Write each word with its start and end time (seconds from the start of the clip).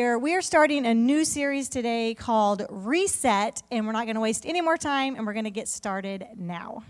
We 0.00 0.36
are 0.36 0.42
starting 0.42 0.86
a 0.86 0.94
new 0.94 1.24
series 1.24 1.68
today 1.68 2.14
called 2.14 2.64
Reset, 2.70 3.64
and 3.72 3.84
we're 3.84 3.90
not 3.90 4.04
going 4.04 4.14
to 4.14 4.20
waste 4.20 4.46
any 4.46 4.60
more 4.60 4.76
time, 4.76 5.16
and 5.16 5.26
we're 5.26 5.32
going 5.32 5.44
to 5.44 5.50
get 5.50 5.66
started 5.66 6.24
now. 6.36 6.84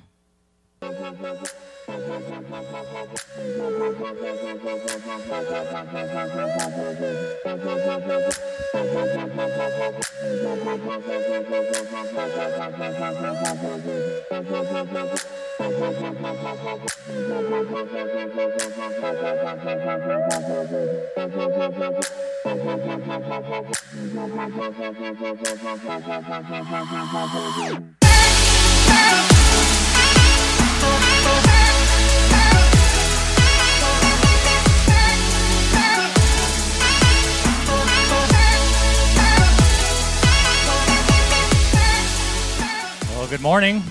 Well, 43.19 43.27
good 43.29 43.41
morning. 43.41 43.83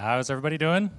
How's 0.00 0.30
everybody 0.30 0.56
doing? 0.56 0.90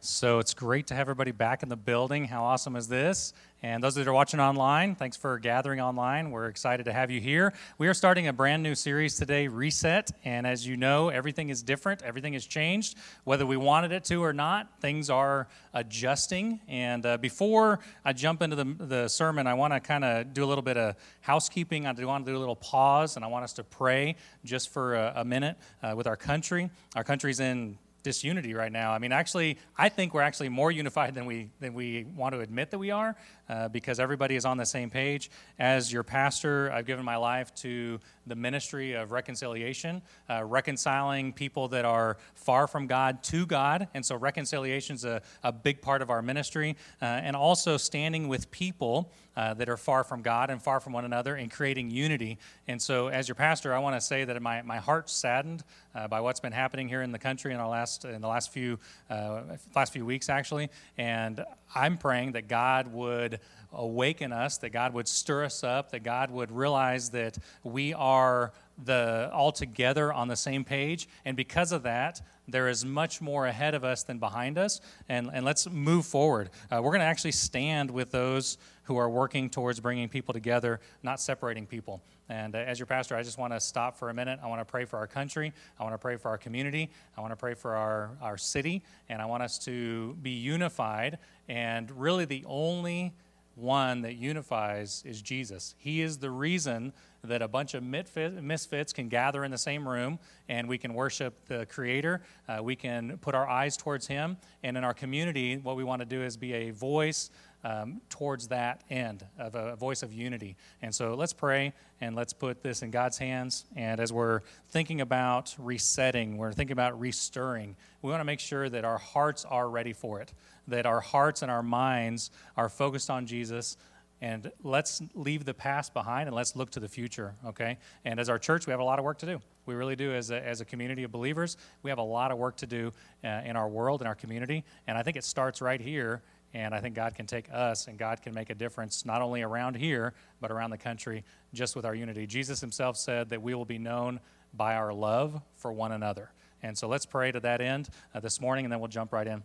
So 0.00 0.38
it's 0.38 0.54
great 0.54 0.86
to 0.88 0.94
have 0.94 1.02
everybody 1.02 1.32
back 1.32 1.64
in 1.64 1.68
the 1.68 1.76
building. 1.76 2.26
How 2.26 2.44
awesome 2.44 2.76
is 2.76 2.86
this? 2.86 3.32
And 3.64 3.82
those 3.82 3.96
that 3.96 4.06
are 4.06 4.12
watching 4.12 4.38
online, 4.38 4.94
thanks 4.94 5.16
for 5.16 5.40
gathering 5.40 5.80
online. 5.80 6.30
We're 6.30 6.46
excited 6.46 6.84
to 6.84 6.92
have 6.92 7.10
you 7.10 7.20
here. 7.20 7.52
We 7.78 7.88
are 7.88 7.94
starting 7.94 8.28
a 8.28 8.32
brand 8.32 8.62
new 8.62 8.76
series 8.76 9.16
today, 9.16 9.48
Reset. 9.48 10.12
And 10.24 10.46
as 10.46 10.64
you 10.64 10.76
know, 10.76 11.08
everything 11.08 11.48
is 11.48 11.64
different, 11.64 12.02
everything 12.02 12.34
has 12.34 12.46
changed. 12.46 12.96
Whether 13.24 13.44
we 13.44 13.56
wanted 13.56 13.90
it 13.90 14.04
to 14.04 14.22
or 14.22 14.32
not, 14.32 14.80
things 14.80 15.10
are 15.10 15.48
adjusting. 15.74 16.60
And 16.68 17.04
uh, 17.04 17.16
before 17.18 17.80
I 18.04 18.12
jump 18.12 18.40
into 18.42 18.54
the, 18.54 18.76
the 18.78 19.08
sermon, 19.08 19.48
I 19.48 19.54
want 19.54 19.72
to 19.74 19.80
kind 19.80 20.04
of 20.04 20.32
do 20.32 20.44
a 20.44 20.46
little 20.46 20.62
bit 20.62 20.76
of 20.76 20.94
housekeeping. 21.22 21.86
I 21.88 21.92
do 21.92 22.06
want 22.06 22.24
to 22.24 22.30
do 22.30 22.36
a 22.36 22.38
little 22.38 22.54
pause, 22.54 23.16
and 23.16 23.24
I 23.24 23.28
want 23.28 23.42
us 23.42 23.54
to 23.54 23.64
pray 23.64 24.14
just 24.44 24.68
for 24.72 24.94
a, 24.94 25.14
a 25.16 25.24
minute 25.24 25.56
uh, 25.82 25.94
with 25.96 26.06
our 26.06 26.16
country. 26.16 26.70
Our 26.94 27.02
country's 27.02 27.40
in 27.40 27.76
disunity 28.02 28.54
right 28.54 28.72
now. 28.72 28.92
I 28.92 28.98
mean, 28.98 29.12
actually, 29.12 29.58
I 29.76 29.88
think 29.88 30.14
we're 30.14 30.22
actually 30.22 30.48
more 30.48 30.70
unified 30.70 31.14
than 31.14 31.26
we 31.26 31.50
than 31.60 31.74
we 31.74 32.04
want 32.04 32.34
to 32.34 32.40
admit 32.40 32.70
that 32.70 32.78
we 32.78 32.90
are, 32.90 33.16
uh, 33.48 33.68
because 33.68 33.98
everybody 34.00 34.36
is 34.36 34.44
on 34.44 34.56
the 34.56 34.66
same 34.66 34.90
page. 34.90 35.30
As 35.58 35.92
your 35.92 36.02
pastor, 36.02 36.70
I've 36.72 36.86
given 36.86 37.04
my 37.04 37.16
life 37.16 37.54
to 37.56 37.98
the 38.26 38.34
ministry 38.34 38.92
of 38.92 39.10
reconciliation, 39.10 40.02
uh, 40.28 40.44
reconciling 40.44 41.32
people 41.32 41.68
that 41.68 41.84
are 41.84 42.18
far 42.34 42.66
from 42.66 42.86
God 42.86 43.22
to 43.24 43.46
God, 43.46 43.88
and 43.94 44.04
so 44.04 44.16
reconciliation 44.16 44.96
is 44.96 45.04
a, 45.04 45.22
a 45.42 45.52
big 45.52 45.80
part 45.80 46.02
of 46.02 46.10
our 46.10 46.22
ministry, 46.22 46.76
uh, 47.00 47.04
and 47.04 47.34
also 47.34 47.76
standing 47.76 48.28
with 48.28 48.50
people 48.50 49.10
uh, 49.38 49.54
that 49.54 49.68
are 49.68 49.76
far 49.76 50.02
from 50.02 50.20
God 50.20 50.50
and 50.50 50.60
far 50.60 50.80
from 50.80 50.92
one 50.92 51.04
another 51.04 51.36
and 51.36 51.48
creating 51.48 51.90
unity. 51.90 52.38
And 52.66 52.82
so, 52.82 53.06
as 53.06 53.28
your 53.28 53.36
pastor, 53.36 53.72
I 53.72 53.78
want 53.78 53.94
to 53.94 54.00
say 54.00 54.24
that 54.24 54.42
my, 54.42 54.62
my 54.62 54.78
heart's 54.78 55.12
saddened 55.12 55.62
uh, 55.94 56.08
by 56.08 56.20
what's 56.20 56.40
been 56.40 56.52
happening 56.52 56.88
here 56.88 57.02
in 57.02 57.12
the 57.12 57.20
country 57.20 57.54
in 57.54 57.60
our 57.60 57.68
last 57.68 58.04
in 58.04 58.20
the 58.20 58.26
last 58.26 58.52
few 58.52 58.80
uh, 59.08 59.42
last 59.76 59.92
few 59.92 60.04
weeks, 60.04 60.28
actually. 60.28 60.70
And 60.96 61.44
I'm 61.72 61.98
praying 61.98 62.32
that 62.32 62.48
God 62.48 62.92
would 62.92 63.37
awaken 63.72 64.32
us, 64.32 64.58
that 64.58 64.70
God 64.70 64.94
would 64.94 65.08
stir 65.08 65.44
us 65.44 65.62
up, 65.62 65.92
that 65.92 66.02
God 66.02 66.30
would 66.30 66.50
realize 66.50 67.10
that 67.10 67.38
we 67.62 67.94
are 67.94 68.52
the 68.84 69.28
all 69.32 69.50
together 69.50 70.12
on 70.12 70.28
the 70.28 70.36
same 70.36 70.64
page, 70.64 71.08
and 71.24 71.36
because 71.36 71.72
of 71.72 71.82
that, 71.82 72.20
there 72.46 72.68
is 72.68 72.84
much 72.84 73.20
more 73.20 73.46
ahead 73.46 73.74
of 73.74 73.84
us 73.84 74.04
than 74.04 74.18
behind 74.18 74.56
us. 74.56 74.80
And 75.08 75.30
and 75.32 75.44
let's 75.44 75.68
move 75.68 76.06
forward. 76.06 76.50
Uh, 76.70 76.80
we're 76.82 76.92
going 76.92 77.00
to 77.00 77.06
actually 77.06 77.32
stand 77.32 77.90
with 77.90 78.10
those 78.10 78.56
who 78.84 78.96
are 78.96 79.10
working 79.10 79.50
towards 79.50 79.80
bringing 79.80 80.08
people 80.08 80.32
together, 80.32 80.80
not 81.02 81.20
separating 81.20 81.66
people. 81.66 82.02
And 82.28 82.54
uh, 82.54 82.58
as 82.58 82.78
your 82.78 82.86
pastor, 82.86 83.16
I 83.16 83.22
just 83.22 83.36
want 83.36 83.52
to 83.52 83.60
stop 83.60 83.96
for 83.96 84.10
a 84.10 84.14
minute. 84.14 84.38
I 84.42 84.46
want 84.46 84.60
to 84.60 84.64
pray 84.64 84.84
for 84.84 84.96
our 84.98 85.06
country. 85.06 85.52
I 85.78 85.82
want 85.82 85.94
to 85.94 85.98
pray 85.98 86.16
for 86.16 86.28
our 86.28 86.38
community. 86.38 86.90
I 87.16 87.20
want 87.20 87.32
to 87.32 87.36
pray 87.36 87.54
for 87.54 87.74
our, 87.74 88.10
our 88.22 88.38
city. 88.38 88.82
And 89.08 89.20
I 89.20 89.26
want 89.26 89.42
us 89.42 89.58
to 89.60 90.14
be 90.22 90.30
unified. 90.30 91.18
And 91.48 91.90
really, 91.90 92.24
the 92.24 92.44
only 92.46 93.12
one 93.58 94.02
that 94.02 94.14
unifies 94.14 95.02
is 95.04 95.20
Jesus. 95.20 95.74
He 95.78 96.00
is 96.00 96.18
the 96.18 96.30
reason 96.30 96.92
that 97.24 97.42
a 97.42 97.48
bunch 97.48 97.74
of 97.74 97.82
misfits 97.82 98.92
can 98.92 99.08
gather 99.08 99.44
in 99.44 99.50
the 99.50 99.58
same 99.58 99.86
room 99.88 100.18
and 100.48 100.68
we 100.68 100.78
can 100.78 100.94
worship 100.94 101.46
the 101.46 101.66
Creator. 101.66 102.22
Uh, 102.48 102.62
we 102.62 102.76
can 102.76 103.18
put 103.18 103.34
our 103.34 103.48
eyes 103.48 103.76
towards 103.76 104.06
Him. 104.06 104.36
And 104.62 104.76
in 104.76 104.84
our 104.84 104.94
community, 104.94 105.56
what 105.56 105.76
we 105.76 105.84
want 105.84 106.00
to 106.00 106.06
do 106.06 106.22
is 106.22 106.36
be 106.36 106.52
a 106.54 106.70
voice 106.70 107.30
um, 107.64 108.00
towards 108.08 108.48
that 108.48 108.84
end 108.88 109.26
of 109.38 109.54
a 109.54 109.74
voice 109.76 110.02
of 110.02 110.12
unity. 110.12 110.56
And 110.80 110.94
so 110.94 111.14
let's 111.14 111.32
pray 111.32 111.72
and 112.00 112.14
let's 112.14 112.32
put 112.32 112.62
this 112.62 112.82
in 112.82 112.90
God's 112.90 113.18
hands. 113.18 113.64
And 113.74 114.00
as 114.00 114.12
we're 114.12 114.42
thinking 114.68 115.00
about 115.00 115.54
resetting, 115.58 116.36
we're 116.36 116.52
thinking 116.52 116.72
about 116.72 117.00
restirring, 117.00 117.74
we 118.00 118.10
want 118.10 118.20
to 118.20 118.24
make 118.24 118.40
sure 118.40 118.68
that 118.68 118.84
our 118.84 118.98
hearts 118.98 119.44
are 119.44 119.68
ready 119.68 119.92
for 119.92 120.20
it, 120.20 120.32
that 120.68 120.86
our 120.86 121.00
hearts 121.00 121.42
and 121.42 121.50
our 121.50 121.62
minds 121.62 122.30
are 122.56 122.68
focused 122.68 123.10
on 123.10 123.26
Jesus. 123.26 123.76
And 124.20 124.50
let's 124.62 125.00
leave 125.14 125.44
the 125.44 125.54
past 125.54 125.94
behind 125.94 126.26
and 126.26 126.34
let's 126.34 126.56
look 126.56 126.70
to 126.70 126.80
the 126.80 126.88
future, 126.88 127.34
okay? 127.46 127.78
And 128.04 128.18
as 128.18 128.28
our 128.28 128.38
church, 128.38 128.66
we 128.66 128.72
have 128.72 128.80
a 128.80 128.84
lot 128.84 128.98
of 128.98 129.04
work 129.04 129.18
to 129.18 129.26
do. 129.26 129.40
We 129.64 129.74
really 129.74 129.96
do. 129.96 130.12
As 130.12 130.30
a, 130.30 130.44
as 130.44 130.60
a 130.60 130.64
community 130.64 131.04
of 131.04 131.12
believers, 131.12 131.56
we 131.82 131.90
have 131.90 131.98
a 131.98 132.02
lot 132.02 132.32
of 132.32 132.38
work 132.38 132.56
to 132.56 132.66
do 132.66 132.92
uh, 133.22 133.42
in 133.44 133.54
our 133.54 133.68
world, 133.68 134.00
in 134.00 134.06
our 134.06 134.16
community. 134.16 134.64
And 134.86 134.98
I 134.98 135.02
think 135.02 135.16
it 135.16 135.24
starts 135.24 135.60
right 135.60 135.80
here 135.80 136.22
and 136.54 136.74
I 136.74 136.80
think 136.80 136.94
God 136.94 137.14
can 137.14 137.26
take 137.26 137.46
us 137.52 137.88
and 137.88 137.98
God 137.98 138.22
can 138.22 138.32
make 138.32 138.50
a 138.50 138.54
difference 138.54 139.04
not 139.04 139.20
only 139.20 139.42
around 139.42 139.76
here, 139.76 140.14
but 140.40 140.50
around 140.50 140.70
the 140.70 140.78
country 140.78 141.24
just 141.52 141.76
with 141.76 141.84
our 141.84 141.94
unity. 141.94 142.26
Jesus 142.26 142.60
himself 142.60 142.96
said 142.96 143.28
that 143.30 143.42
we 143.42 143.54
will 143.54 143.66
be 143.66 143.78
known 143.78 144.20
by 144.54 144.74
our 144.74 144.92
love 144.92 145.40
for 145.54 145.72
one 145.72 145.92
another. 145.92 146.32
And 146.62 146.76
so 146.76 146.88
let's 146.88 147.06
pray 147.06 147.30
to 147.32 147.40
that 147.40 147.60
end 147.60 147.88
uh, 148.14 148.20
this 148.20 148.40
morning, 148.40 148.64
and 148.64 148.72
then 148.72 148.80
we'll 148.80 148.88
jump 148.88 149.12
right 149.12 149.26
in. 149.26 149.42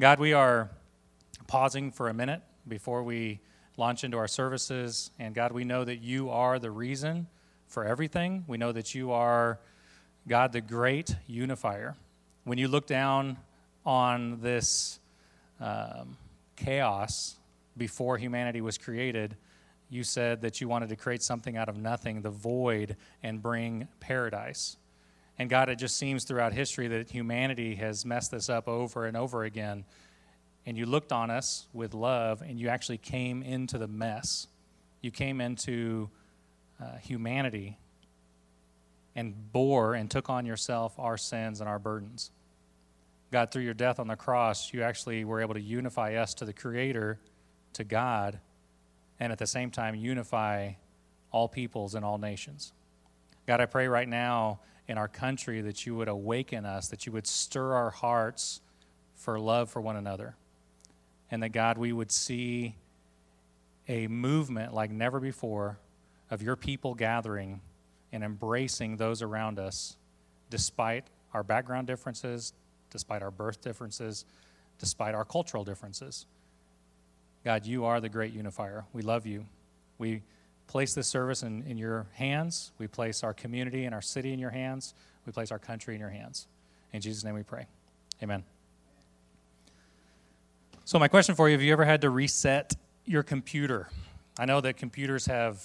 God, 0.00 0.18
we 0.18 0.32
are 0.32 0.70
pausing 1.46 1.92
for 1.92 2.08
a 2.08 2.14
minute 2.14 2.42
before 2.66 3.04
we 3.04 3.38
launch 3.76 4.02
into 4.02 4.16
our 4.16 4.26
services. 4.26 5.12
And 5.20 5.36
God, 5.36 5.52
we 5.52 5.62
know 5.62 5.84
that 5.84 6.02
you 6.02 6.30
are 6.30 6.58
the 6.58 6.72
reason 6.72 7.28
for 7.68 7.84
everything. 7.84 8.44
We 8.48 8.58
know 8.58 8.72
that 8.72 8.96
you 8.96 9.12
are, 9.12 9.60
God, 10.26 10.50
the 10.52 10.60
great 10.60 11.14
unifier. 11.28 11.94
When 12.42 12.58
you 12.58 12.66
look 12.66 12.88
down 12.88 13.36
on 13.86 14.40
this, 14.40 14.98
um, 15.60 16.16
chaos 16.56 17.36
before 17.76 18.18
humanity 18.18 18.60
was 18.60 18.76
created, 18.76 19.36
you 19.90 20.02
said 20.02 20.40
that 20.40 20.60
you 20.60 20.66
wanted 20.66 20.88
to 20.88 20.96
create 20.96 21.22
something 21.22 21.56
out 21.56 21.68
of 21.68 21.76
nothing, 21.76 22.22
the 22.22 22.30
void, 22.30 22.96
and 23.22 23.40
bring 23.40 23.86
paradise. 24.00 24.76
And 25.38 25.50
God, 25.50 25.68
it 25.68 25.76
just 25.76 25.96
seems 25.96 26.24
throughout 26.24 26.52
history 26.52 26.88
that 26.88 27.10
humanity 27.10 27.74
has 27.76 28.04
messed 28.04 28.30
this 28.30 28.48
up 28.48 28.68
over 28.68 29.06
and 29.06 29.16
over 29.16 29.44
again. 29.44 29.84
And 30.66 30.78
you 30.78 30.86
looked 30.86 31.12
on 31.12 31.30
us 31.30 31.66
with 31.72 31.92
love, 31.92 32.40
and 32.40 32.58
you 32.58 32.68
actually 32.68 32.98
came 32.98 33.42
into 33.42 33.76
the 33.76 33.88
mess. 33.88 34.46
You 35.02 35.10
came 35.10 35.40
into 35.40 36.08
uh, 36.80 36.96
humanity 36.98 37.78
and 39.16 39.52
bore 39.52 39.94
and 39.94 40.10
took 40.10 40.30
on 40.30 40.46
yourself 40.46 40.94
our 40.98 41.16
sins 41.16 41.60
and 41.60 41.68
our 41.68 41.78
burdens. 41.78 42.30
God, 43.30 43.50
through 43.50 43.62
your 43.62 43.74
death 43.74 43.98
on 43.98 44.06
the 44.06 44.16
cross, 44.16 44.72
you 44.72 44.82
actually 44.82 45.24
were 45.24 45.40
able 45.40 45.54
to 45.54 45.60
unify 45.60 46.14
us 46.14 46.34
to 46.34 46.44
the 46.44 46.52
Creator, 46.52 47.18
to 47.74 47.84
God, 47.84 48.38
and 49.18 49.32
at 49.32 49.38
the 49.38 49.46
same 49.46 49.70
time 49.70 49.94
unify 49.96 50.72
all 51.32 51.48
peoples 51.48 51.94
and 51.96 52.04
all 52.04 52.18
nations. 52.18 52.72
God, 53.46 53.60
I 53.60 53.66
pray 53.66 53.88
right 53.88 54.08
now 54.08 54.60
in 54.86 54.98
our 54.98 55.08
country 55.08 55.60
that 55.62 55.86
you 55.86 55.94
would 55.94 56.08
awaken 56.08 56.64
us, 56.64 56.88
that 56.88 57.06
you 57.06 57.12
would 57.12 57.26
stir 57.26 57.72
our 57.72 57.90
hearts 57.90 58.60
for 59.14 59.38
love 59.38 59.70
for 59.70 59.80
one 59.80 59.96
another. 59.96 60.36
And 61.30 61.42
that, 61.42 61.50
God, 61.50 61.78
we 61.78 61.92
would 61.92 62.12
see 62.12 62.76
a 63.88 64.06
movement 64.06 64.74
like 64.74 64.90
never 64.90 65.20
before 65.20 65.78
of 66.30 66.42
your 66.42 66.56
people 66.56 66.94
gathering 66.94 67.60
and 68.12 68.22
embracing 68.22 68.96
those 68.96 69.22
around 69.22 69.58
us 69.58 69.96
despite 70.50 71.04
our 71.32 71.42
background 71.42 71.86
differences, 71.86 72.52
despite 72.90 73.22
our 73.22 73.30
birth 73.30 73.60
differences, 73.60 74.24
despite 74.78 75.14
our 75.14 75.24
cultural 75.24 75.64
differences. 75.64 76.26
God, 77.44 77.66
you 77.66 77.84
are 77.84 78.00
the 78.00 78.08
great 78.08 78.32
unifier. 78.32 78.84
We 78.92 79.02
love 79.02 79.26
you. 79.26 79.46
We 79.98 80.22
place 80.66 80.94
this 80.94 81.06
service 81.06 81.42
in, 81.42 81.62
in 81.64 81.76
your 81.76 82.06
hands. 82.14 82.72
We 82.78 82.86
place 82.86 83.22
our 83.22 83.34
community 83.34 83.84
and 83.84 83.94
our 83.94 84.02
city 84.02 84.32
in 84.32 84.38
your 84.38 84.50
hands. 84.50 84.94
We 85.26 85.32
place 85.32 85.52
our 85.52 85.58
country 85.58 85.94
in 85.94 86.00
your 86.00 86.10
hands. 86.10 86.46
In 86.92 87.00
Jesus' 87.00 87.24
name 87.24 87.34
we 87.34 87.42
pray. 87.42 87.66
Amen. 88.22 88.44
So, 90.84 90.98
my 90.98 91.08
question 91.08 91.34
for 91.34 91.48
you 91.48 91.54
have 91.54 91.62
you 91.62 91.72
ever 91.72 91.84
had 91.84 92.02
to 92.02 92.10
reset 92.10 92.74
your 93.06 93.22
computer? 93.22 93.88
I 94.38 94.44
know 94.44 94.60
that 94.60 94.76
computers 94.76 95.26
have 95.26 95.64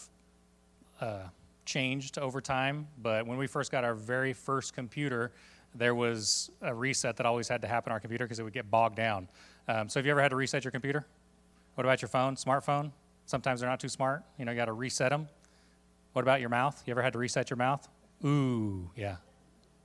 uh, 1.02 1.24
changed 1.66 2.18
over 2.18 2.40
time, 2.40 2.88
but 3.02 3.28
when 3.28 3.38
we 3.38 3.48
first 3.48 3.72
got 3.72 3.84
our 3.84 3.94
very 3.94 4.34
first 4.34 4.74
computer, 4.74 5.32
there 5.76 5.94
was 5.94 6.50
a 6.62 6.74
reset 6.74 7.18
that 7.18 7.26
always 7.26 7.48
had 7.48 7.62
to 7.62 7.68
happen 7.68 7.92
on 7.92 7.96
our 7.96 8.00
computer 8.00 8.26
because 8.26 8.40
it 8.40 8.44
would 8.44 8.54
get 8.54 8.72
bogged 8.72 8.96
down. 8.96 9.28
Um, 9.68 9.90
so, 9.90 10.00
have 10.00 10.06
you 10.06 10.12
ever 10.12 10.22
had 10.22 10.30
to 10.30 10.36
reset 10.36 10.64
your 10.64 10.72
computer? 10.72 11.06
What 11.76 11.86
about 11.86 12.02
your 12.02 12.10
phone, 12.10 12.36
smartphone? 12.36 12.92
Sometimes 13.30 13.60
they're 13.60 13.70
not 13.70 13.80
too 13.80 13.90
smart. 13.90 14.24
You 14.40 14.46
know, 14.46 14.52
you 14.52 14.58
got 14.58 14.66
to 14.66 14.74
reset 14.74 15.12
them. 15.12 15.28
What 16.14 16.24
about 16.24 16.40
your 16.40 16.50
mouth? 16.50 16.82
You 16.88 16.92
ever 16.92 17.04
had 17.04 17.14
to 17.14 17.20
reset 17.20 17.52
your 17.52 17.58
mouth? 17.58 17.88
Ooh, 18.26 18.90
yeah. 18.96 19.18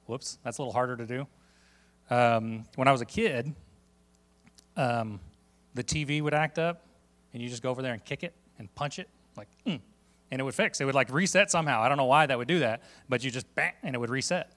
Whoops, 0.07 0.39
that's 0.43 0.57
a 0.57 0.63
little 0.63 0.73
harder 0.73 0.97
to 0.97 1.05
do. 1.05 1.27
Um, 2.09 2.65
when 2.77 2.89
I 2.89 2.93
was 2.93 3.03
a 3.03 3.05
kid, 3.05 3.55
um, 4.79 5.21
the 5.75 5.85
TV 5.85 6.23
would 6.23 6.33
act 6.33 6.59
up, 6.59 6.87
and 7.35 7.43
you 7.43 7.51
just 7.51 7.63
go 7.63 7.69
over 7.69 7.83
there 7.83 7.93
and 7.93 8.03
kick 8.03 8.23
it 8.23 8.33
and 8.59 8.75
punch 8.77 8.99
it, 8.99 9.11
like, 9.37 9.49
mm, 9.67 9.79
and 10.31 10.41
it 10.41 10.43
would 10.43 10.55
fix. 10.55 10.81
It 10.81 10.87
would 10.87 10.95
like 10.95 11.13
reset 11.13 11.51
somehow. 11.51 11.83
I 11.83 11.89
don't 11.91 11.99
know 11.99 12.07
why 12.07 12.25
that 12.25 12.39
would 12.39 12.49
do 12.49 12.61
that, 12.61 12.83
but 13.11 13.23
you 13.23 13.31
just 13.31 13.55
bang, 13.55 13.75
and 13.83 13.95
it 13.95 13.99
would 13.99 14.09
reset. 14.09 14.53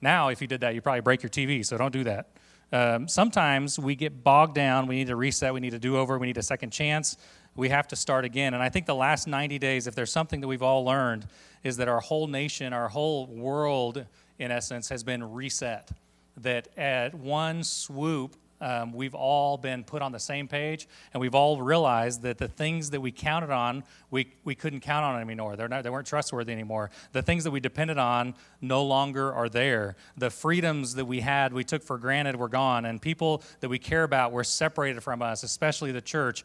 Now, 0.00 0.28
if 0.28 0.40
you 0.40 0.46
did 0.46 0.62
that, 0.62 0.74
you 0.74 0.80
probably 0.80 1.02
break 1.02 1.22
your 1.22 1.28
TV, 1.28 1.62
so 1.62 1.76
don't 1.76 1.92
do 1.92 2.04
that. 2.04 2.30
Um, 2.72 3.08
sometimes 3.08 3.78
we 3.78 3.96
get 3.96 4.22
bogged 4.22 4.54
down. 4.54 4.86
We 4.86 4.96
need 4.96 5.08
to 5.08 5.16
reset. 5.16 5.52
We 5.52 5.60
need 5.60 5.70
to 5.70 5.78
do 5.78 5.96
over. 5.96 6.18
We 6.18 6.28
need 6.28 6.38
a 6.38 6.42
second 6.42 6.70
chance. 6.70 7.16
We 7.56 7.68
have 7.68 7.88
to 7.88 7.96
start 7.96 8.24
again. 8.24 8.54
And 8.54 8.62
I 8.62 8.68
think 8.68 8.86
the 8.86 8.94
last 8.94 9.26
90 9.26 9.58
days, 9.58 9.86
if 9.86 9.94
there's 9.94 10.12
something 10.12 10.40
that 10.40 10.48
we've 10.48 10.62
all 10.62 10.84
learned, 10.84 11.26
is 11.64 11.76
that 11.78 11.88
our 11.88 12.00
whole 12.00 12.26
nation, 12.26 12.72
our 12.72 12.88
whole 12.88 13.26
world, 13.26 14.04
in 14.38 14.50
essence, 14.50 14.88
has 14.88 15.02
been 15.02 15.32
reset. 15.32 15.90
That 16.36 16.68
at 16.78 17.14
one 17.14 17.64
swoop, 17.64 18.36
um, 18.60 18.92
we've 18.92 19.14
all 19.14 19.56
been 19.56 19.84
put 19.84 20.02
on 20.02 20.12
the 20.12 20.18
same 20.18 20.46
page, 20.46 20.86
and 21.12 21.20
we've 21.20 21.34
all 21.34 21.60
realized 21.62 22.22
that 22.22 22.38
the 22.38 22.48
things 22.48 22.90
that 22.90 23.00
we 23.00 23.10
counted 23.10 23.50
on, 23.50 23.84
we, 24.10 24.32
we 24.44 24.54
couldn't 24.54 24.80
count 24.80 25.04
on 25.04 25.20
anymore. 25.20 25.56
They're 25.56 25.68
not, 25.68 25.82
they 25.82 25.90
weren't 25.90 26.06
trustworthy 26.06 26.52
anymore. 26.52 26.90
The 27.12 27.22
things 27.22 27.44
that 27.44 27.50
we 27.50 27.60
depended 27.60 27.96
on 27.96 28.34
no 28.60 28.84
longer 28.84 29.32
are 29.32 29.48
there. 29.48 29.96
The 30.16 30.30
freedoms 30.30 30.94
that 30.96 31.06
we 31.06 31.20
had, 31.20 31.52
we 31.52 31.64
took 31.64 31.82
for 31.82 31.96
granted, 31.96 32.36
were 32.36 32.48
gone, 32.48 32.84
and 32.84 33.00
people 33.00 33.42
that 33.60 33.68
we 33.68 33.78
care 33.78 34.02
about 34.02 34.32
were 34.32 34.44
separated 34.44 35.02
from 35.02 35.22
us, 35.22 35.42
especially 35.42 35.92
the 35.92 36.02
church. 36.02 36.44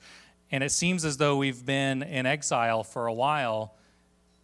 And 0.52 0.64
it 0.64 0.72
seems 0.72 1.04
as 1.04 1.18
though 1.18 1.38
we've 1.38 1.66
been 1.66 2.02
in 2.02 2.26
exile 2.26 2.84
for 2.84 3.08
a 3.08 3.14
while, 3.14 3.76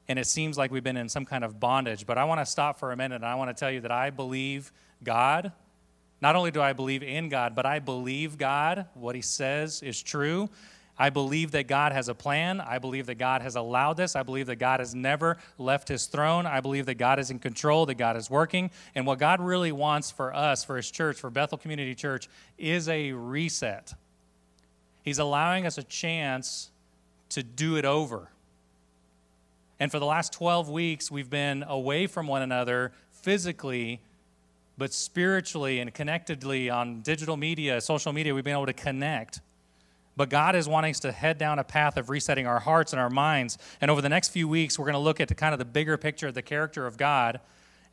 and 0.09 0.19
it 0.19 0.27
seems 0.27 0.57
like 0.57 0.71
we've 0.71 0.83
been 0.83 0.97
in 0.97 1.07
some 1.07 1.25
kind 1.25 1.45
of 1.45 1.59
bondage. 1.59 2.06
But 2.06 2.17
I 2.17 2.25
want 2.25 2.41
to 2.41 2.45
stop 2.45 2.79
for 2.79 2.91
a 2.91 2.97
minute, 2.97 3.15
and 3.15 3.25
I 3.25 3.35
want 3.35 3.56
to 3.56 3.57
tell 3.57 3.71
you 3.71 3.79
that 3.81 3.91
I 3.91 4.09
believe 4.09 4.74
God 5.03 5.53
not 6.21 6.35
only 6.35 6.51
do 6.51 6.62
I 6.62 6.73
believe 6.73 7.03
in 7.03 7.29
God, 7.29 7.56
but 7.56 7.65
I 7.65 7.79
believe 7.79 8.38
God, 8.38 8.85
what 8.94 9.15
He 9.15 9.21
says 9.21 9.81
is 9.81 10.01
true. 10.01 10.50
I 11.01 11.09
believe 11.09 11.51
that 11.51 11.68
God 11.68 11.94
has 11.94 12.09
a 12.09 12.13
plan. 12.13 12.62
I 12.62 12.77
believe 12.77 13.07
that 13.07 13.15
God 13.15 13.41
has 13.41 13.56
allowed 13.56 13.97
this. 13.97 14.15
I 14.15 14.21
believe 14.21 14.45
that 14.45 14.57
God 14.57 14.79
has 14.79 14.94
never 14.94 15.38
left 15.57 15.88
his 15.88 16.06
throne. 16.06 16.45
I 16.45 16.59
believe 16.62 16.85
that 16.85 16.95
God 16.95 17.18
is 17.18 17.31
in 17.31 17.39
control, 17.39 17.88
that 17.88 17.95
God 17.95 18.15
is 18.18 18.29
working. 18.29 18.69
And 18.94 19.07
what 19.07 19.18
God 19.18 19.41
really 19.41 19.71
wants 19.71 20.12
for 20.12 20.31
us, 20.31 20.63
for 20.63 20.77
his 20.77 20.91
church, 20.91 21.18
for 21.18 21.31
Bethel 21.31 21.57
Community 21.57 21.95
Church, 21.95 22.29
is 22.59 22.88
a 22.88 23.13
reset. 23.13 23.95
He's 25.01 25.17
allowing 25.17 25.65
us 25.65 25.79
a 25.79 25.83
chance 25.83 26.69
to 27.29 27.41
do 27.41 27.77
it 27.77 27.85
over. 27.85 28.29
And 29.79 29.89
for 29.89 29.97
the 29.97 30.06
last 30.06 30.33
12 30.33 30.69
weeks, 30.69 31.09
we've 31.09 31.31
been 31.31 31.63
away 31.63 32.06
from 32.06 32.27
one 32.27 32.44
another 32.44 32.91
physically 33.09 34.01
but 34.77 34.94
spiritually 34.94 35.79
and 35.79 35.94
connectedly 35.94 36.69
on 36.69 37.01
digital 37.01 37.38
media, 37.38 37.81
social 37.81 38.13
media, 38.13 38.33
we've 38.33 38.44
been 38.44 38.53
able 38.53 38.65
to 38.65 38.73
connect. 38.73 39.41
But 40.18 40.29
God 40.29 40.56
is 40.56 40.68
wanting 40.68 40.91
us 40.91 41.00
to 41.01 41.12
head 41.12 41.38
down 41.38 41.59
a 41.59 41.63
path 41.63 41.97
of 41.97 42.09
resetting 42.09 42.45
our 42.45 42.59
hearts 42.59 42.94
and 42.94 43.00
our 43.00 43.09
minds. 43.09 43.57
And 43.79 43.89
over 43.89 44.01
the 44.01 44.09
next 44.09 44.29
few 44.29 44.47
weeks, 44.47 44.77
we're 44.77 44.85
going 44.85 44.94
to 44.94 45.00
look 45.00 45.19
at 45.19 45.27
the, 45.27 45.35
kind 45.35 45.53
of 45.53 45.59
the 45.59 45.65
bigger 45.65 45.97
picture 45.97 46.27
of 46.27 46.33
the 46.33 46.41
character 46.41 46.85
of 46.85 46.97
God, 46.97 47.39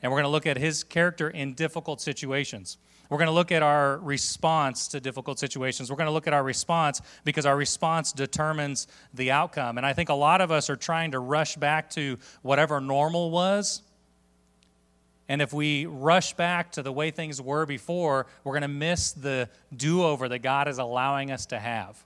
and 0.02 0.10
we're 0.10 0.16
going 0.16 0.24
to 0.24 0.30
look 0.30 0.46
at 0.46 0.56
his 0.56 0.84
character 0.84 1.30
in 1.30 1.54
difficult 1.54 2.00
situations. 2.00 2.78
We're 3.08 3.18
going 3.18 3.28
to 3.28 3.34
look 3.34 3.52
at 3.52 3.62
our 3.62 3.98
response 3.98 4.88
to 4.88 5.00
difficult 5.00 5.38
situations. 5.38 5.90
We're 5.90 5.96
going 5.96 6.08
to 6.08 6.12
look 6.12 6.26
at 6.26 6.34
our 6.34 6.42
response 6.42 7.00
because 7.24 7.46
our 7.46 7.56
response 7.56 8.12
determines 8.12 8.86
the 9.14 9.30
outcome. 9.30 9.78
And 9.78 9.86
I 9.86 9.94
think 9.94 10.10
a 10.10 10.14
lot 10.14 10.40
of 10.42 10.50
us 10.50 10.68
are 10.68 10.76
trying 10.76 11.12
to 11.12 11.18
rush 11.18 11.56
back 11.56 11.88
to 11.90 12.18
whatever 12.42 12.80
normal 12.80 13.30
was 13.30 13.82
and 15.28 15.42
if 15.42 15.52
we 15.52 15.84
rush 15.86 16.32
back 16.32 16.72
to 16.72 16.82
the 16.82 16.90
way 16.90 17.10
things 17.10 17.40
were 17.40 17.66
before, 17.66 18.26
we're 18.44 18.52
going 18.52 18.62
to 18.62 18.68
miss 18.68 19.12
the 19.12 19.48
do 19.76 20.02
over 20.02 20.28
that 20.28 20.38
God 20.38 20.68
is 20.68 20.78
allowing 20.78 21.30
us 21.30 21.46
to 21.46 21.58
have. 21.58 22.02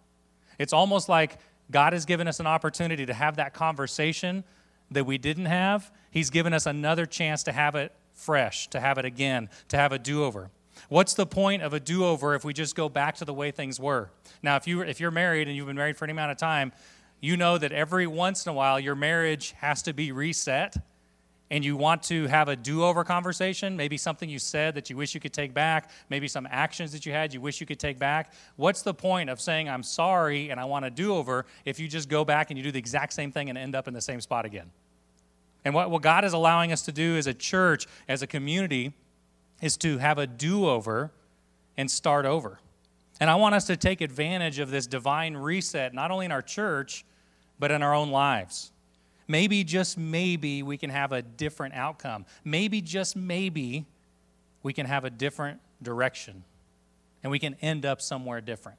It's 0.58 0.72
almost 0.72 1.08
like 1.08 1.38
God 1.70 1.92
has 1.92 2.04
given 2.04 2.26
us 2.26 2.40
an 2.40 2.46
opportunity 2.46 3.06
to 3.06 3.14
have 3.14 3.36
that 3.36 3.54
conversation 3.54 4.42
that 4.90 5.04
we 5.04 5.18
didn't 5.18 5.46
have. 5.46 5.90
He's 6.10 6.30
given 6.30 6.52
us 6.52 6.66
another 6.66 7.06
chance 7.06 7.44
to 7.44 7.52
have 7.52 7.76
it 7.76 7.92
fresh, 8.12 8.68
to 8.68 8.80
have 8.80 8.98
it 8.98 9.04
again, 9.04 9.48
to 9.68 9.76
have 9.76 9.92
a 9.92 9.98
do 9.98 10.24
over. 10.24 10.50
What's 10.88 11.14
the 11.14 11.26
point 11.26 11.62
of 11.62 11.72
a 11.72 11.80
do 11.80 12.04
over 12.04 12.34
if 12.34 12.44
we 12.44 12.52
just 12.52 12.74
go 12.74 12.88
back 12.88 13.16
to 13.16 13.24
the 13.24 13.32
way 13.32 13.50
things 13.50 13.78
were? 13.78 14.10
Now, 14.42 14.56
if, 14.56 14.66
you, 14.66 14.82
if 14.82 15.00
you're 15.00 15.10
married 15.12 15.46
and 15.46 15.56
you've 15.56 15.66
been 15.66 15.76
married 15.76 15.96
for 15.96 16.04
any 16.04 16.12
amount 16.12 16.32
of 16.32 16.38
time, 16.38 16.72
you 17.20 17.36
know 17.36 17.56
that 17.56 17.72
every 17.72 18.06
once 18.06 18.44
in 18.44 18.50
a 18.50 18.52
while 18.52 18.80
your 18.80 18.96
marriage 18.96 19.52
has 19.58 19.80
to 19.82 19.92
be 19.92 20.10
reset 20.10 20.76
and 21.52 21.62
you 21.62 21.76
want 21.76 22.02
to 22.02 22.26
have 22.28 22.48
a 22.48 22.56
do 22.56 22.82
over 22.82 23.04
conversation, 23.04 23.76
maybe 23.76 23.98
something 23.98 24.26
you 24.26 24.38
said 24.38 24.74
that 24.74 24.88
you 24.88 24.96
wish 24.96 25.14
you 25.14 25.20
could 25.20 25.34
take 25.34 25.52
back, 25.52 25.90
maybe 26.08 26.26
some 26.26 26.48
actions 26.50 26.92
that 26.92 27.04
you 27.04 27.12
had 27.12 27.34
you 27.34 27.42
wish 27.42 27.60
you 27.60 27.66
could 27.66 27.78
take 27.78 27.98
back, 27.98 28.32
what's 28.56 28.80
the 28.80 28.94
point 28.94 29.28
of 29.28 29.38
saying, 29.38 29.68
I'm 29.68 29.82
sorry 29.82 30.48
and 30.48 30.58
I 30.58 30.64
want 30.64 30.86
a 30.86 30.90
do 30.90 31.14
over 31.14 31.44
if 31.66 31.78
you 31.78 31.88
just 31.88 32.08
go 32.08 32.24
back 32.24 32.50
and 32.50 32.56
you 32.56 32.64
do 32.64 32.72
the 32.72 32.78
exact 32.78 33.12
same 33.12 33.30
thing 33.30 33.50
and 33.50 33.58
end 33.58 33.74
up 33.74 33.86
in 33.86 33.92
the 33.92 34.00
same 34.00 34.18
spot 34.22 34.46
again? 34.46 34.70
And 35.62 35.74
what, 35.74 35.90
what 35.90 36.00
God 36.00 36.24
is 36.24 36.32
allowing 36.32 36.72
us 36.72 36.80
to 36.82 36.92
do 36.92 37.18
as 37.18 37.26
a 37.26 37.34
church, 37.34 37.86
as 38.08 38.22
a 38.22 38.26
community, 38.26 38.94
is 39.60 39.76
to 39.76 39.98
have 39.98 40.16
a 40.16 40.26
do 40.26 40.66
over 40.66 41.12
and 41.76 41.90
start 41.90 42.24
over. 42.24 42.60
And 43.20 43.28
I 43.28 43.34
want 43.34 43.54
us 43.54 43.66
to 43.66 43.76
take 43.76 44.00
advantage 44.00 44.58
of 44.58 44.70
this 44.70 44.86
divine 44.86 45.36
reset, 45.36 45.92
not 45.92 46.10
only 46.10 46.24
in 46.24 46.32
our 46.32 46.42
church, 46.42 47.04
but 47.58 47.70
in 47.70 47.82
our 47.82 47.94
own 47.94 48.10
lives 48.10 48.71
maybe, 49.32 49.64
just 49.64 49.96
maybe, 49.96 50.62
we 50.62 50.76
can 50.76 50.90
have 50.90 51.10
a 51.10 51.22
different 51.22 51.74
outcome. 51.74 52.26
Maybe, 52.44 52.82
just 52.82 53.16
maybe, 53.16 53.86
we 54.62 54.74
can 54.74 54.84
have 54.84 55.04
a 55.04 55.10
different 55.10 55.58
direction 55.82 56.44
and 57.22 57.32
we 57.32 57.38
can 57.38 57.56
end 57.62 57.86
up 57.86 58.02
somewhere 58.02 58.42
different. 58.42 58.78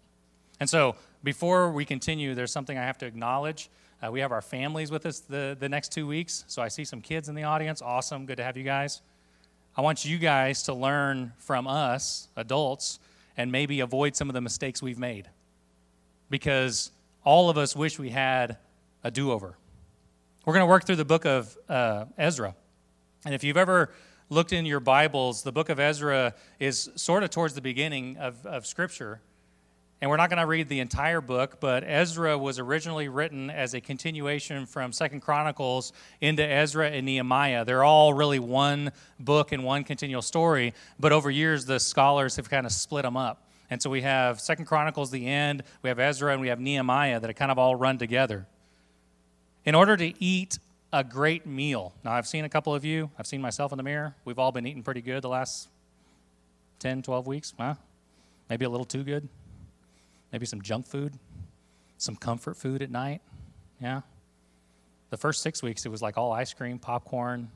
And 0.60 0.70
so, 0.70 0.96
before 1.24 1.72
we 1.72 1.86
continue, 1.86 2.36
there's 2.36 2.52
something 2.52 2.78
I 2.78 2.84
have 2.84 3.00
to 3.00 3.06
acknowledge. 3.08 3.70
Uh, 4.02 4.12
we 4.12 4.20
have 4.20 4.32
our 4.32 4.42
families 4.44 4.92
with 4.92 5.06
us 5.08 5.22
the, 5.22 5.58
the 5.60 5.68
next 5.68 5.92
two 5.92 6.06
weeks. 6.06 6.46
So, 6.48 6.62
I 6.62 6.68
see 6.68 6.86
some 6.86 7.02
kids 7.02 7.30
in 7.30 7.36
the 7.36 7.44
audience. 7.44 7.82
Awesome. 7.82 8.28
Good 8.28 8.38
to 8.38 8.44
have 8.44 8.56
you 8.56 8.64
guys. 8.64 9.02
I 9.76 9.82
want 9.82 10.06
you 10.06 10.20
guys 10.20 10.62
to 10.64 10.74
learn 10.74 11.34
from 11.38 11.66
us, 11.66 12.28
adults, 12.36 13.00
and 13.36 13.52
maybe 13.52 13.80
avoid 13.80 14.16
some 14.16 14.30
of 14.30 14.36
the 14.36 14.42
mistakes 14.42 14.84
we've 14.84 15.00
made. 15.00 15.30
Because 16.30 16.92
all 17.24 17.50
of 17.50 17.58
us 17.58 17.76
wish 17.76 17.98
we 17.98 18.12
had 18.12 18.58
a 19.04 19.10
do 19.10 19.32
over. 19.32 19.58
We're 20.46 20.52
going 20.54 20.64
to 20.64 20.70
work 20.70 20.86
through 20.86 20.98
the 20.98 21.06
book 21.06 21.26
of 21.26 21.58
uh, 21.70 22.04
Ezra. 22.18 22.54
And 23.24 23.34
if 23.34 23.46
you've 23.46 23.56
ever 23.56 23.94
looked 24.28 24.52
in 24.52 24.66
your 24.66 24.82
Bibles, 24.82 25.42
the 25.42 25.54
book 25.54 25.70
of 25.70 25.80
Ezra 25.80 26.34
is 26.60 26.90
sort 26.98 27.24
of 27.24 27.30
towards 27.30 27.54
the 27.54 27.62
beginning 27.62 28.18
of, 28.18 28.46
of 28.46 28.68
Scripture. 28.68 29.22
And 30.02 30.10
we're 30.10 30.18
not 30.18 30.30
going 30.30 30.42
to 30.42 30.46
read 30.46 30.68
the 30.68 30.82
entire 30.82 31.22
book, 31.22 31.62
but 31.62 31.86
Ezra 31.86 32.38
was 32.38 32.60
originally 32.60 33.08
written 33.08 33.50
as 33.50 33.74
a 33.74 33.80
continuation 33.80 34.66
from 34.66 34.92
Second 34.92 35.22
Chronicles 35.22 35.94
into 36.20 36.46
Ezra 36.46 36.90
and 36.90 37.06
Nehemiah. 37.06 37.64
They're 37.64 37.86
all 37.86 38.14
really 38.14 38.40
one 38.40 38.92
book 39.22 39.54
and 39.54 39.64
one 39.64 39.86
continual 39.86 40.22
story, 40.22 40.74
but 41.00 41.14
over 41.14 41.32
years 41.32 41.64
the 41.64 41.80
scholars 41.80 42.36
have 42.36 42.50
kind 42.50 42.66
of 42.66 42.74
split 42.74 43.04
them 43.04 43.16
up. 43.16 43.48
And 43.70 43.82
so 43.82 43.90
we 43.90 44.02
have 44.02 44.42
Second 44.42 44.66
Chronicles, 44.66 45.10
the 45.10 45.26
end, 45.26 45.64
we 45.84 45.88
have 45.88 46.00
Ezra, 46.00 46.34
and 46.34 46.42
we 46.42 46.50
have 46.50 46.60
Nehemiah 46.60 47.22
that 47.22 47.34
kind 47.38 47.50
of 47.50 47.58
all 47.58 47.78
run 47.78 47.98
together 47.98 48.46
in 49.66 49.76
order 49.76 49.96
to 49.98 50.24
eat 50.24 50.60
a 50.92 51.04
great 51.04 51.46
meal. 51.46 51.94
Now, 52.04 52.14
I've 52.14 52.28
seen 52.28 52.46
a 52.46 52.50
couple 52.50 52.74
of 52.76 52.86
you, 52.86 53.10
I've 53.18 53.28
seen 53.28 53.42
myself 53.42 53.72
in 53.72 53.78
the 53.78 53.84
mirror. 53.84 54.16
We've 54.26 54.40
all 54.40 54.52
been 54.52 54.68
eating 54.68 54.84
pretty 54.84 55.02
good 55.02 55.24
the 55.24 55.30
last 55.30 55.70
10, 56.80 57.02
12 57.02 57.28
weeks. 57.28 57.54
Huh? 57.58 57.76
Maybe 58.50 58.66
a 58.66 58.70
little 58.70 58.86
too 58.86 59.04
good. 59.04 59.28
Maybe 60.32 60.46
some 60.46 60.62
junk 60.62 60.86
food, 60.86 61.14
some 61.98 62.16
comfort 62.16 62.58
food 62.58 62.82
at 62.82 62.92
night. 62.92 63.22
Yeah. 63.82 64.02
The 65.10 65.18
first 65.18 65.42
six 65.42 65.62
weeks, 65.62 65.86
it 65.86 65.90
was 65.90 66.02
like 66.02 66.18
all 66.18 66.32
ice 66.32 66.54
cream, 66.54 66.80
popcorn. 66.80 67.50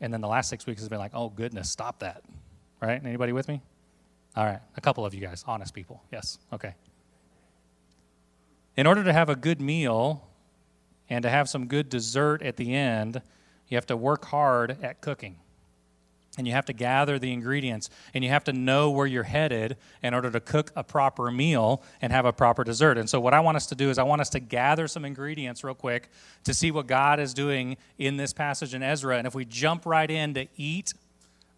And 0.00 0.12
then 0.12 0.20
the 0.20 0.28
last 0.28 0.48
six 0.48 0.66
weeks 0.66 0.80
has 0.80 0.88
been 0.88 0.98
like, 0.98 1.12
oh, 1.14 1.28
goodness, 1.28 1.70
stop 1.70 2.00
that. 2.00 2.22
Right? 2.80 3.00
Anybody 3.04 3.32
with 3.32 3.46
me? 3.46 3.60
All 4.36 4.44
right. 4.44 4.60
A 4.76 4.80
couple 4.80 5.04
of 5.04 5.14
you 5.14 5.20
guys, 5.20 5.44
honest 5.46 5.74
people. 5.74 6.02
Yes. 6.10 6.38
Okay. 6.52 6.74
In 8.76 8.86
order 8.86 9.04
to 9.04 9.12
have 9.12 9.28
a 9.28 9.36
good 9.36 9.60
meal, 9.60 10.26
and 11.08 11.22
to 11.22 11.30
have 11.30 11.48
some 11.48 11.66
good 11.66 11.88
dessert 11.88 12.42
at 12.42 12.56
the 12.56 12.74
end, 12.74 13.22
you 13.68 13.76
have 13.76 13.86
to 13.86 13.96
work 13.96 14.26
hard 14.26 14.76
at 14.82 15.00
cooking. 15.00 15.36
and 16.38 16.46
you 16.46 16.54
have 16.54 16.64
to 16.64 16.72
gather 16.72 17.18
the 17.18 17.30
ingredients 17.30 17.90
and 18.14 18.24
you 18.24 18.30
have 18.30 18.44
to 18.44 18.54
know 18.54 18.90
where 18.90 19.06
you're 19.06 19.22
headed 19.22 19.76
in 20.02 20.14
order 20.14 20.30
to 20.30 20.40
cook 20.40 20.72
a 20.74 20.82
proper 20.82 21.30
meal 21.30 21.82
and 22.00 22.10
have 22.10 22.24
a 22.24 22.32
proper 22.32 22.64
dessert. 22.64 22.96
And 22.96 23.08
so, 23.08 23.20
what 23.20 23.34
I 23.34 23.40
want 23.40 23.56
us 23.56 23.66
to 23.66 23.74
do 23.74 23.90
is, 23.90 23.98
I 23.98 24.02
want 24.02 24.22
us 24.22 24.30
to 24.30 24.40
gather 24.40 24.88
some 24.88 25.04
ingredients 25.04 25.62
real 25.62 25.74
quick 25.74 26.08
to 26.44 26.54
see 26.54 26.70
what 26.70 26.86
God 26.86 27.20
is 27.20 27.34
doing 27.34 27.76
in 27.98 28.16
this 28.16 28.32
passage 28.32 28.72
in 28.72 28.82
Ezra. 28.82 29.18
And 29.18 29.26
if 29.26 29.34
we 29.34 29.44
jump 29.44 29.84
right 29.84 30.10
in 30.10 30.32
to 30.32 30.46
eat, 30.56 30.94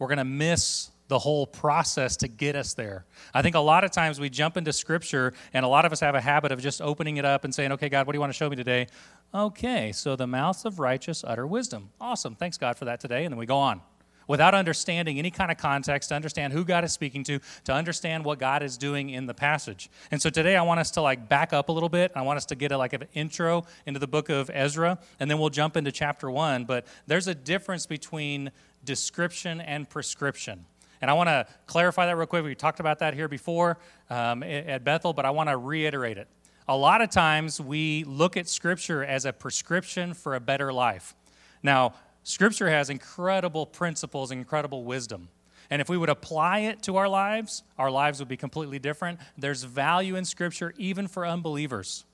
we're 0.00 0.08
going 0.08 0.18
to 0.18 0.24
miss 0.24 0.90
the 1.08 1.18
whole 1.18 1.46
process 1.46 2.16
to 2.16 2.28
get 2.28 2.56
us 2.56 2.74
there. 2.74 3.04
I 3.34 3.42
think 3.42 3.54
a 3.56 3.60
lot 3.60 3.84
of 3.84 3.90
times 3.90 4.18
we 4.18 4.30
jump 4.30 4.56
into 4.56 4.72
scripture, 4.72 5.34
and 5.52 5.64
a 5.64 5.68
lot 5.68 5.84
of 5.84 5.92
us 5.92 6.00
have 6.00 6.14
a 6.14 6.20
habit 6.20 6.50
of 6.50 6.60
just 6.60 6.80
opening 6.80 7.18
it 7.18 7.24
up 7.24 7.44
and 7.44 7.54
saying, 7.54 7.72
Okay, 7.72 7.88
God, 7.88 8.06
what 8.06 8.12
do 8.12 8.16
you 8.16 8.20
want 8.20 8.32
to 8.32 8.36
show 8.36 8.48
me 8.48 8.56
today? 8.56 8.86
Okay, 9.34 9.90
so 9.90 10.14
the 10.14 10.28
mouths 10.28 10.64
of 10.64 10.78
righteous 10.78 11.24
utter 11.26 11.44
wisdom. 11.44 11.90
Awesome. 12.00 12.36
Thanks, 12.36 12.56
God, 12.56 12.76
for 12.76 12.84
that 12.84 13.00
today. 13.00 13.24
And 13.24 13.32
then 13.32 13.38
we 13.38 13.46
go 13.46 13.56
on 13.56 13.80
without 14.28 14.54
understanding 14.54 15.18
any 15.18 15.30
kind 15.30 15.50
of 15.50 15.58
context, 15.58 16.08
to 16.08 16.14
understand 16.14 16.52
who 16.52 16.64
God 16.64 16.84
is 16.84 16.92
speaking 16.92 17.24
to, 17.24 17.40
to 17.64 17.72
understand 17.72 18.24
what 18.24 18.38
God 18.38 18.62
is 18.62 18.78
doing 18.78 19.10
in 19.10 19.26
the 19.26 19.34
passage. 19.34 19.90
And 20.10 20.22
so 20.22 20.30
today 20.30 20.56
I 20.56 20.62
want 20.62 20.80
us 20.80 20.92
to 20.92 21.02
like 21.02 21.28
back 21.28 21.52
up 21.52 21.68
a 21.68 21.72
little 21.72 21.88
bit. 21.88 22.12
I 22.14 22.22
want 22.22 22.36
us 22.36 22.46
to 22.46 22.54
get 22.54 22.72
a, 22.72 22.78
like 22.78 22.92
an 22.92 23.04
intro 23.12 23.64
into 23.86 24.00
the 24.00 24.06
book 24.06 24.28
of 24.28 24.50
Ezra, 24.54 24.98
and 25.20 25.30
then 25.30 25.38
we'll 25.38 25.50
jump 25.50 25.76
into 25.76 25.92
chapter 25.92 26.30
one. 26.30 26.64
But 26.64 26.86
there's 27.06 27.26
a 27.26 27.34
difference 27.34 27.86
between 27.86 28.50
description 28.84 29.60
and 29.60 29.90
prescription. 29.90 30.64
And 31.02 31.10
I 31.10 31.14
want 31.14 31.28
to 31.28 31.46
clarify 31.66 32.06
that 32.06 32.16
real 32.16 32.26
quick. 32.26 32.44
We 32.44 32.54
talked 32.54 32.80
about 32.80 33.00
that 33.00 33.14
here 33.14 33.28
before 33.28 33.78
um, 34.08 34.42
at 34.42 34.84
Bethel, 34.84 35.12
but 35.12 35.26
I 35.26 35.30
want 35.30 35.50
to 35.50 35.56
reiterate 35.56 36.16
it. 36.18 36.28
A 36.66 36.76
lot 36.76 37.02
of 37.02 37.10
times 37.10 37.60
we 37.60 38.04
look 38.04 38.38
at 38.38 38.48
Scripture 38.48 39.04
as 39.04 39.26
a 39.26 39.34
prescription 39.34 40.14
for 40.14 40.34
a 40.34 40.40
better 40.40 40.72
life. 40.72 41.14
Now, 41.62 41.92
Scripture 42.22 42.70
has 42.70 42.88
incredible 42.88 43.66
principles, 43.66 44.30
incredible 44.30 44.84
wisdom. 44.84 45.28
And 45.68 45.82
if 45.82 45.90
we 45.90 45.98
would 45.98 46.08
apply 46.08 46.60
it 46.60 46.82
to 46.84 46.96
our 46.96 47.08
lives, 47.08 47.64
our 47.78 47.90
lives 47.90 48.18
would 48.18 48.28
be 48.28 48.38
completely 48.38 48.78
different. 48.78 49.20
There's 49.36 49.62
value 49.62 50.16
in 50.16 50.24
Scripture 50.24 50.72
even 50.78 51.06
for 51.06 51.26
unbelievers. 51.26 52.06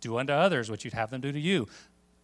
Do 0.00 0.18
unto 0.18 0.32
others 0.32 0.68
what 0.68 0.84
you'd 0.84 0.94
have 0.94 1.10
them 1.10 1.20
do 1.20 1.30
to 1.30 1.38
you. 1.38 1.68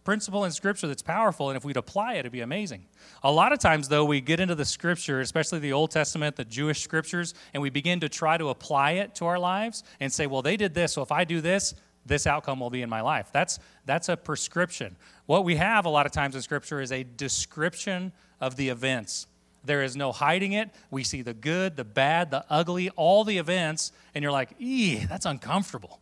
Principle 0.03 0.45
in 0.45 0.51
Scripture 0.51 0.87
that's 0.87 1.01
powerful, 1.01 1.49
and 1.49 1.57
if 1.57 1.63
we'd 1.63 1.77
apply 1.77 2.15
it, 2.15 2.19
it'd 2.19 2.31
be 2.31 2.41
amazing. 2.41 2.85
A 3.21 3.31
lot 3.31 3.51
of 3.51 3.59
times, 3.59 3.89
though, 3.89 4.05
we 4.05 4.21
get 4.21 4.39
into 4.39 4.55
the 4.55 4.65
Scripture, 4.65 5.19
especially 5.19 5.59
the 5.59 5.73
Old 5.73 5.91
Testament, 5.91 6.35
the 6.35 6.45
Jewish 6.45 6.81
Scriptures, 6.81 7.33
and 7.53 7.61
we 7.61 7.69
begin 7.69 7.99
to 7.99 8.09
try 8.09 8.37
to 8.37 8.49
apply 8.49 8.91
it 8.91 9.13
to 9.15 9.25
our 9.25 9.37
lives 9.37 9.83
and 9.99 10.11
say, 10.11 10.25
well, 10.25 10.41
they 10.41 10.57
did 10.57 10.73
this, 10.73 10.93
so 10.93 11.01
if 11.01 11.11
I 11.11 11.25
do 11.25 11.41
this, 11.41 11.75
this 12.05 12.25
outcome 12.25 12.59
will 12.59 12.69
be 12.69 12.81
in 12.81 12.89
my 12.89 13.01
life. 13.01 13.29
That's, 13.31 13.59
that's 13.85 14.09
a 14.09 14.17
prescription. 14.17 14.95
What 15.25 15.43
we 15.43 15.57
have 15.57 15.85
a 15.85 15.89
lot 15.89 16.05
of 16.05 16.11
times 16.11 16.33
in 16.35 16.41
Scripture 16.41 16.81
is 16.81 16.91
a 16.91 17.03
description 17.03 18.13
of 18.39 18.55
the 18.55 18.69
events. 18.69 19.27
There 19.65 19.83
is 19.83 19.95
no 19.97 20.11
hiding 20.11 20.53
it. 20.53 20.69
We 20.89 21.03
see 21.03 21.21
the 21.21 21.33
good, 21.33 21.75
the 21.75 21.83
bad, 21.83 22.31
the 22.31 22.45
ugly, 22.49 22.89
all 22.91 23.25
the 23.25 23.37
events, 23.37 23.91
and 24.15 24.23
you're 24.23 24.31
like, 24.31 24.55
ee, 24.59 24.95
that's 25.05 25.25
uncomfortable. 25.25 25.99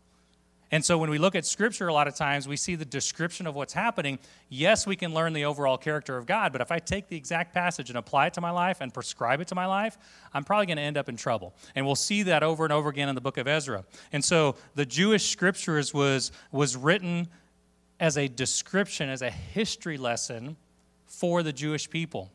And 0.72 0.84
so 0.84 0.98
when 0.98 1.10
we 1.10 1.18
look 1.18 1.36
at 1.36 1.46
Scripture, 1.46 1.88
a 1.88 1.94
lot 1.94 2.08
of 2.08 2.16
times 2.16 2.48
we 2.48 2.58
see 2.58 2.76
the 2.76 2.86
description 2.86 3.48
of 3.48 3.56
what's 3.56 3.74
happening. 3.74 4.20
Yes, 4.50 4.86
we 4.86 4.98
can 4.98 5.14
learn 5.14 5.32
the 5.34 5.46
overall 5.46 5.78
character 5.78 6.18
of 6.18 6.26
God, 6.26 6.52
but 6.52 6.60
if 6.60 6.72
I 6.72 6.80
take 6.80 7.08
the 7.08 7.16
exact 7.16 7.54
passage 7.54 7.90
and 7.90 7.98
apply 7.98 8.28
it 8.28 8.34
to 8.34 8.42
my 8.42 8.52
life 8.52 8.82
and 8.82 8.94
prescribe 8.94 9.40
it 9.40 9.48
to 9.48 9.56
my 9.56 9.66
life, 9.66 9.98
I'm 10.34 10.44
probably 10.44 10.66
going 10.66 10.78
to 10.78 10.84
end 10.84 10.98
up 10.98 11.08
in 11.08 11.16
trouble. 11.16 11.56
And 11.76 11.86
we'll 11.86 11.96
see 11.96 12.24
that 12.24 12.44
over 12.44 12.66
and 12.66 12.74
over 12.74 12.90
again 12.90 13.08
in 13.08 13.16
the 13.16 13.22
book 13.22 13.38
of 13.38 13.48
Ezra. 13.48 13.86
And 14.12 14.24
so 14.24 14.56
the 14.76 14.86
Jewish 14.86 15.30
Scriptures 15.30 15.94
was, 15.94 16.32
was 16.52 16.76
written 16.76 17.30
as 18.00 18.18
a 18.18 18.28
description, 18.28 19.10
as 19.10 19.22
a 19.22 19.30
history 19.30 19.98
lesson 19.98 20.58
for 21.06 21.44
the 21.44 21.54
Jewish 21.54 21.90
people. 21.90 22.30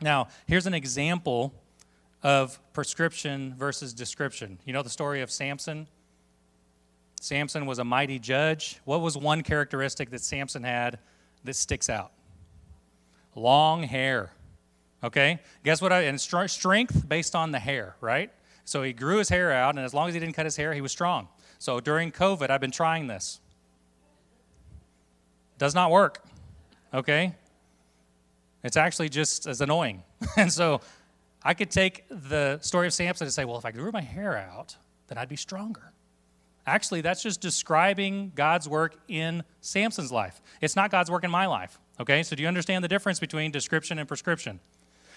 Now, 0.00 0.28
here's 0.46 0.66
an 0.66 0.74
example 0.74 1.52
of 2.22 2.58
prescription 2.72 3.54
versus 3.56 3.92
description. 3.92 4.58
You 4.64 4.72
know 4.72 4.82
the 4.82 4.90
story 4.90 5.20
of 5.20 5.30
Samson? 5.30 5.86
Samson 7.20 7.66
was 7.66 7.78
a 7.78 7.84
mighty 7.84 8.18
judge. 8.18 8.80
What 8.84 9.00
was 9.00 9.16
one 9.16 9.42
characteristic 9.42 10.10
that 10.10 10.20
Samson 10.20 10.64
had 10.64 10.98
that 11.44 11.56
sticks 11.56 11.88
out? 11.88 12.12
Long 13.34 13.82
hair. 13.82 14.32
Okay? 15.02 15.40
Guess 15.64 15.80
what? 15.80 15.92
I, 15.92 16.02
and 16.02 16.20
strength 16.20 17.08
based 17.08 17.34
on 17.34 17.52
the 17.52 17.58
hair, 17.58 17.96
right? 18.00 18.30
So 18.64 18.82
he 18.82 18.92
grew 18.92 19.18
his 19.18 19.28
hair 19.28 19.52
out, 19.52 19.76
and 19.76 19.84
as 19.84 19.94
long 19.94 20.08
as 20.08 20.14
he 20.14 20.20
didn't 20.20 20.34
cut 20.34 20.44
his 20.44 20.56
hair, 20.56 20.74
he 20.74 20.80
was 20.80 20.92
strong. 20.92 21.28
So 21.58 21.80
during 21.80 22.12
COVID, 22.12 22.50
I've 22.50 22.60
been 22.60 22.70
trying 22.70 23.06
this. 23.06 23.40
Does 25.56 25.74
not 25.74 25.90
work. 25.90 26.22
Okay? 26.92 27.34
It's 28.62 28.76
actually 28.76 29.08
just 29.08 29.46
as 29.46 29.60
annoying. 29.60 30.02
and 30.36 30.52
so 30.52 30.80
I 31.42 31.54
could 31.54 31.70
take 31.70 32.04
the 32.10 32.58
story 32.60 32.86
of 32.86 32.92
Samson 32.92 33.26
and 33.26 33.32
say, 33.32 33.44
well, 33.44 33.58
if 33.58 33.64
I 33.64 33.70
grew 33.70 33.90
my 33.92 34.00
hair 34.00 34.36
out, 34.36 34.76
then 35.08 35.18
I'd 35.18 35.28
be 35.28 35.36
stronger. 35.36 35.92
Actually, 36.68 37.00
that's 37.00 37.22
just 37.22 37.40
describing 37.40 38.32
God's 38.34 38.68
work 38.68 38.96
in 39.08 39.42
Samson's 39.60 40.12
life. 40.12 40.40
It's 40.60 40.76
not 40.76 40.90
God's 40.90 41.10
work 41.10 41.24
in 41.24 41.30
my 41.30 41.46
life. 41.46 41.78
Okay? 42.00 42.22
So 42.22 42.36
do 42.36 42.42
you 42.42 42.48
understand 42.48 42.84
the 42.84 42.88
difference 42.88 43.18
between 43.18 43.50
description 43.50 43.98
and 43.98 44.06
prescription? 44.06 44.60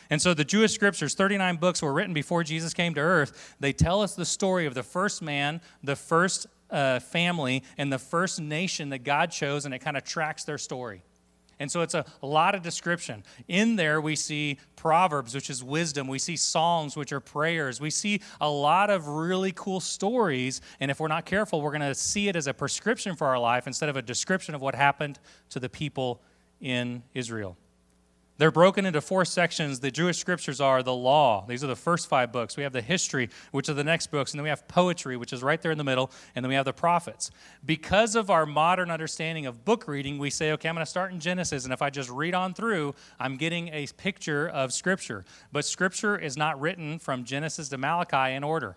And 0.09 0.21
so 0.21 0.33
the 0.33 0.43
Jewish 0.43 0.73
scriptures, 0.73 1.13
39 1.13 1.57
books, 1.57 1.81
were 1.81 1.93
written 1.93 2.13
before 2.13 2.43
Jesus 2.43 2.73
came 2.73 2.93
to 2.95 3.01
earth. 3.01 3.55
They 3.59 3.71
tell 3.71 4.01
us 4.01 4.15
the 4.15 4.25
story 4.25 4.65
of 4.65 4.73
the 4.73 4.83
first 4.83 5.21
man, 5.21 5.61
the 5.83 5.95
first 5.95 6.47
uh, 6.69 6.99
family 6.99 7.63
and 7.77 7.91
the 7.91 7.99
first 7.99 8.41
nation 8.41 8.89
that 8.89 9.03
God 9.03 9.31
chose, 9.31 9.65
and 9.65 9.73
it 9.73 9.79
kind 9.79 9.95
of 9.95 10.03
tracks 10.03 10.43
their 10.43 10.57
story. 10.57 11.03
And 11.61 11.71
so 11.71 11.81
it's 11.81 11.93
a, 11.93 12.03
a, 12.23 12.25
lot 12.25 12.55
of 12.55 12.63
description. 12.63 13.23
In 13.47 13.75
there, 13.75 14.01
we 14.01 14.15
see 14.15 14.57
Proverbs, 14.75 15.35
which 15.35 15.47
is 15.47 15.63
wisdom. 15.63 16.07
We 16.07 16.17
see 16.17 16.35
Psalms, 16.35 16.97
which 16.97 17.13
are 17.13 17.19
prayers. 17.19 17.79
We 17.79 17.91
see 17.91 18.21
a 18.41 18.49
lot 18.49 18.89
of 18.89 19.07
really 19.07 19.51
cool 19.51 19.79
stories. 19.79 20.59
And 20.79 20.89
if 20.89 20.99
we're 20.99 21.07
not 21.07 21.25
careful, 21.25 21.61
we're 21.61 21.69
going 21.69 21.81
to 21.81 21.93
see 21.93 22.27
it 22.27 22.35
as 22.35 22.47
a 22.47 22.53
prescription 22.53 23.15
for 23.15 23.27
our 23.27 23.37
life 23.37 23.67
instead 23.67 23.89
of 23.89 23.95
a 23.95 24.01
description 24.01 24.55
of 24.55 24.61
what 24.61 24.73
happened 24.73 25.19
to 25.51 25.59
the 25.59 25.69
people 25.69 26.23
in 26.59 27.03
Israel. 27.13 27.55
They're 28.41 28.49
broken 28.49 28.87
into 28.87 29.01
four 29.01 29.23
sections. 29.23 29.81
The 29.81 29.91
Jewish 29.91 30.17
scriptures 30.17 30.59
are 30.59 30.81
the 30.81 30.95
law. 30.95 31.45
These 31.47 31.63
are 31.63 31.67
the 31.67 31.75
first 31.75 32.09
five 32.09 32.31
books. 32.31 32.57
We 32.57 32.63
have 32.63 32.73
the 32.73 32.81
history, 32.81 33.29
which 33.51 33.69
are 33.69 33.75
the 33.75 33.83
next 33.83 34.07
books. 34.07 34.31
And 34.31 34.39
then 34.39 34.43
we 34.45 34.49
have 34.49 34.67
poetry, 34.67 35.15
which 35.15 35.31
is 35.31 35.43
right 35.43 35.61
there 35.61 35.71
in 35.71 35.77
the 35.77 35.83
middle. 35.83 36.09
And 36.33 36.43
then 36.43 36.49
we 36.49 36.55
have 36.55 36.65
the 36.65 36.73
prophets. 36.73 37.29
Because 37.63 38.15
of 38.15 38.31
our 38.31 38.47
modern 38.47 38.89
understanding 38.89 39.45
of 39.45 39.63
book 39.63 39.87
reading, 39.87 40.17
we 40.17 40.31
say, 40.31 40.53
okay, 40.53 40.69
I'm 40.69 40.73
going 40.73 40.83
to 40.83 40.89
start 40.89 41.11
in 41.11 41.19
Genesis. 41.19 41.65
And 41.65 41.71
if 41.71 41.83
I 41.83 41.91
just 41.91 42.09
read 42.09 42.33
on 42.33 42.55
through, 42.55 42.95
I'm 43.19 43.37
getting 43.37 43.67
a 43.67 43.85
picture 43.97 44.49
of 44.49 44.73
scripture. 44.73 45.23
But 45.51 45.63
scripture 45.63 46.17
is 46.17 46.35
not 46.35 46.59
written 46.59 46.97
from 46.97 47.25
Genesis 47.25 47.69
to 47.69 47.77
Malachi 47.77 48.33
in 48.33 48.43
order. 48.43 48.75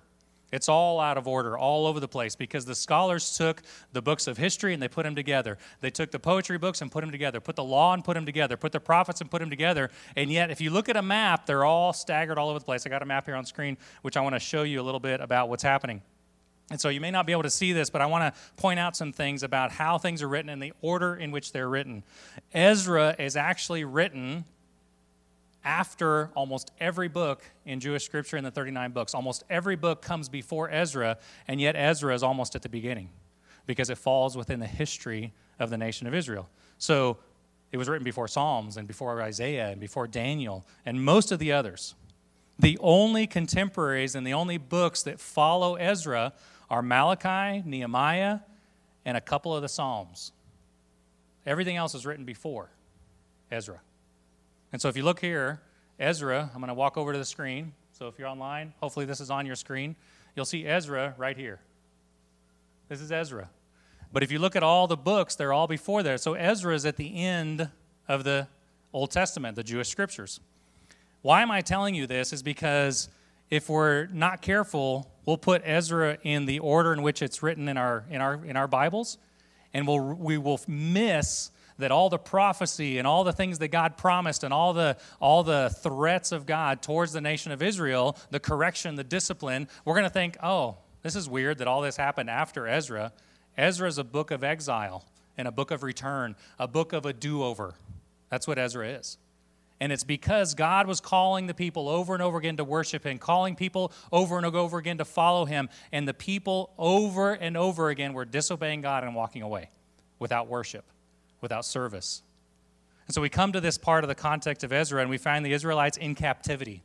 It's 0.54 0.68
all 0.68 1.00
out 1.00 1.18
of 1.18 1.26
order, 1.26 1.58
all 1.58 1.84
over 1.84 1.98
the 1.98 2.06
place, 2.06 2.36
because 2.36 2.64
the 2.64 2.76
scholars 2.76 3.36
took 3.36 3.62
the 3.92 4.00
books 4.00 4.28
of 4.28 4.38
history 4.38 4.72
and 4.72 4.80
they 4.80 4.86
put 4.86 5.02
them 5.02 5.16
together. 5.16 5.58
They 5.80 5.90
took 5.90 6.12
the 6.12 6.20
poetry 6.20 6.58
books 6.58 6.80
and 6.80 6.92
put 6.92 7.00
them 7.00 7.10
together, 7.10 7.40
put 7.40 7.56
the 7.56 7.64
law 7.64 7.92
and 7.92 8.04
put 8.04 8.14
them 8.14 8.24
together, 8.24 8.56
put 8.56 8.70
the 8.70 8.78
prophets 8.78 9.20
and 9.20 9.28
put 9.28 9.40
them 9.40 9.50
together. 9.50 9.90
And 10.14 10.30
yet, 10.30 10.52
if 10.52 10.60
you 10.60 10.70
look 10.70 10.88
at 10.88 10.96
a 10.96 11.02
map, 11.02 11.46
they're 11.46 11.64
all 11.64 11.92
staggered 11.92 12.38
all 12.38 12.50
over 12.50 12.60
the 12.60 12.64
place. 12.64 12.86
I 12.86 12.88
got 12.88 13.02
a 13.02 13.06
map 13.06 13.24
here 13.26 13.34
on 13.34 13.44
screen, 13.44 13.76
which 14.02 14.16
I 14.16 14.20
want 14.20 14.36
to 14.36 14.38
show 14.38 14.62
you 14.62 14.80
a 14.80 14.84
little 14.84 15.00
bit 15.00 15.20
about 15.20 15.48
what's 15.48 15.64
happening. 15.64 16.02
And 16.70 16.80
so 16.80 16.88
you 16.88 17.00
may 17.00 17.10
not 17.10 17.26
be 17.26 17.32
able 17.32 17.42
to 17.42 17.50
see 17.50 17.72
this, 17.72 17.90
but 17.90 18.00
I 18.00 18.06
want 18.06 18.32
to 18.32 18.40
point 18.56 18.78
out 18.78 18.96
some 18.96 19.12
things 19.12 19.42
about 19.42 19.72
how 19.72 19.98
things 19.98 20.22
are 20.22 20.28
written 20.28 20.48
and 20.48 20.62
the 20.62 20.72
order 20.80 21.16
in 21.16 21.32
which 21.32 21.50
they're 21.50 21.68
written. 21.68 22.04
Ezra 22.54 23.16
is 23.18 23.36
actually 23.36 23.84
written 23.84 24.44
after 25.64 26.30
almost 26.34 26.70
every 26.78 27.08
book 27.08 27.42
in 27.64 27.80
Jewish 27.80 28.04
scripture 28.04 28.36
in 28.36 28.44
the 28.44 28.50
39 28.50 28.92
books. 28.92 29.14
Almost 29.14 29.44
every 29.48 29.76
book 29.76 30.02
comes 30.02 30.28
before 30.28 30.70
Ezra, 30.70 31.18
and 31.48 31.60
yet 31.60 31.74
Ezra 31.76 32.14
is 32.14 32.22
almost 32.22 32.54
at 32.54 32.62
the 32.62 32.68
beginning 32.68 33.08
because 33.66 33.90
it 33.90 33.98
falls 33.98 34.36
within 34.36 34.60
the 34.60 34.66
history 34.66 35.32
of 35.58 35.70
the 35.70 35.78
nation 35.78 36.06
of 36.06 36.14
Israel. 36.14 36.48
So 36.78 37.18
it 37.72 37.76
was 37.76 37.88
written 37.88 38.04
before 38.04 38.28
Psalms 38.28 38.76
and 38.76 38.86
before 38.86 39.20
Isaiah 39.22 39.70
and 39.70 39.80
before 39.80 40.06
Daniel 40.06 40.66
and 40.84 41.02
most 41.02 41.32
of 41.32 41.38
the 41.38 41.52
others. 41.52 41.94
The 42.58 42.78
only 42.80 43.26
contemporaries 43.26 44.14
and 44.14 44.26
the 44.26 44.34
only 44.34 44.58
books 44.58 45.02
that 45.04 45.18
follow 45.18 45.74
Ezra 45.74 46.34
are 46.70 46.82
Malachi, 46.82 47.62
Nehemiah, 47.66 48.40
and 49.04 49.16
a 49.16 49.20
couple 49.20 49.56
of 49.56 49.62
the 49.62 49.68
Psalms. 49.68 50.32
Everything 51.46 51.76
else 51.76 51.94
is 51.94 52.06
written 52.06 52.24
before 52.24 52.70
Ezra. 53.50 53.80
And 54.74 54.82
so 54.82 54.88
if 54.88 54.96
you 54.96 55.04
look 55.04 55.20
here, 55.20 55.60
Ezra, 56.00 56.50
I'm 56.52 56.60
going 56.60 56.66
to 56.66 56.74
walk 56.74 56.96
over 56.96 57.12
to 57.12 57.18
the 57.18 57.24
screen. 57.24 57.74
So 57.92 58.08
if 58.08 58.18
you're 58.18 58.26
online, 58.26 58.74
hopefully 58.80 59.06
this 59.06 59.20
is 59.20 59.30
on 59.30 59.46
your 59.46 59.54
screen. 59.54 59.94
You'll 60.34 60.46
see 60.46 60.66
Ezra 60.66 61.14
right 61.16 61.36
here. 61.36 61.60
This 62.88 63.00
is 63.00 63.12
Ezra. 63.12 63.50
But 64.12 64.24
if 64.24 64.32
you 64.32 64.40
look 64.40 64.56
at 64.56 64.64
all 64.64 64.88
the 64.88 64.96
books, 64.96 65.36
they're 65.36 65.52
all 65.52 65.68
before 65.68 66.02
there. 66.02 66.18
So 66.18 66.34
Ezra 66.34 66.74
is 66.74 66.84
at 66.86 66.96
the 66.96 67.22
end 67.22 67.70
of 68.08 68.24
the 68.24 68.48
Old 68.92 69.12
Testament, 69.12 69.54
the 69.54 69.62
Jewish 69.62 69.88
scriptures. 69.90 70.40
Why 71.22 71.42
am 71.42 71.52
I 71.52 71.60
telling 71.60 71.94
you 71.94 72.08
this? 72.08 72.32
Is 72.32 72.42
because 72.42 73.08
if 73.50 73.68
we're 73.68 74.06
not 74.06 74.42
careful, 74.42 75.08
we'll 75.24 75.38
put 75.38 75.62
Ezra 75.64 76.18
in 76.24 76.46
the 76.46 76.58
order 76.58 76.92
in 76.92 77.02
which 77.02 77.22
it's 77.22 77.44
written 77.44 77.68
in 77.68 77.76
our 77.76 78.06
in 78.10 78.20
our 78.20 78.44
in 78.44 78.56
our 78.56 78.66
Bibles, 78.66 79.18
and 79.72 79.86
we'll 79.86 80.14
we 80.14 80.36
will 80.36 80.60
miss 80.66 81.52
that 81.78 81.90
all 81.90 82.08
the 82.08 82.18
prophecy 82.18 82.98
and 82.98 83.06
all 83.06 83.24
the 83.24 83.32
things 83.32 83.58
that 83.58 83.68
God 83.68 83.96
promised 83.96 84.44
and 84.44 84.54
all 84.54 84.72
the 84.72 84.96
all 85.20 85.42
the 85.42 85.74
threats 85.82 86.32
of 86.32 86.46
God 86.46 86.82
towards 86.82 87.12
the 87.12 87.20
nation 87.20 87.52
of 87.52 87.62
Israel, 87.62 88.16
the 88.30 88.40
correction, 88.40 88.94
the 88.94 89.04
discipline, 89.04 89.68
we're 89.84 89.94
going 89.94 90.04
to 90.04 90.10
think, 90.10 90.36
"Oh, 90.42 90.76
this 91.02 91.16
is 91.16 91.28
weird 91.28 91.58
that 91.58 91.68
all 91.68 91.80
this 91.80 91.96
happened 91.96 92.30
after 92.30 92.66
Ezra." 92.66 93.12
Ezra 93.56 93.88
is 93.88 93.98
a 93.98 94.04
book 94.04 94.30
of 94.30 94.42
exile 94.42 95.04
and 95.36 95.46
a 95.46 95.52
book 95.52 95.70
of 95.70 95.82
return, 95.82 96.36
a 96.58 96.66
book 96.66 96.92
of 96.92 97.06
a 97.06 97.12
do-over. 97.12 97.74
That's 98.30 98.46
what 98.46 98.58
Ezra 98.58 98.88
is. 98.88 99.18
And 99.80 99.92
it's 99.92 100.04
because 100.04 100.54
God 100.54 100.86
was 100.86 101.00
calling 101.00 101.46
the 101.46 101.54
people 101.54 101.88
over 101.88 102.14
and 102.14 102.22
over 102.22 102.38
again 102.38 102.56
to 102.56 102.64
worship 102.64 103.04
Him, 103.04 103.18
calling 103.18 103.56
people 103.56 103.92
over 104.12 104.36
and 104.36 104.46
over 104.46 104.78
again 104.78 104.98
to 104.98 105.04
follow 105.04 105.44
Him. 105.44 105.68
And 105.92 106.06
the 106.08 106.14
people 106.14 106.72
over 106.78 107.32
and 107.32 107.56
over 107.56 107.90
again 107.90 108.12
were 108.12 108.24
disobeying 108.24 108.80
God 108.80 109.04
and 109.04 109.14
walking 109.14 109.42
away 109.42 109.70
without 110.18 110.48
worship, 110.48 110.84
without 111.44 111.64
service. 111.64 112.22
And 113.06 113.14
so 113.14 113.20
we 113.20 113.28
come 113.28 113.52
to 113.52 113.60
this 113.60 113.78
part 113.78 114.02
of 114.02 114.08
the 114.08 114.16
context 114.16 114.64
of 114.64 114.72
Ezra 114.72 115.00
and 115.00 115.08
we 115.08 115.18
find 115.18 115.46
the 115.46 115.52
Israelites 115.52 115.96
in 115.96 116.16
captivity. 116.16 116.82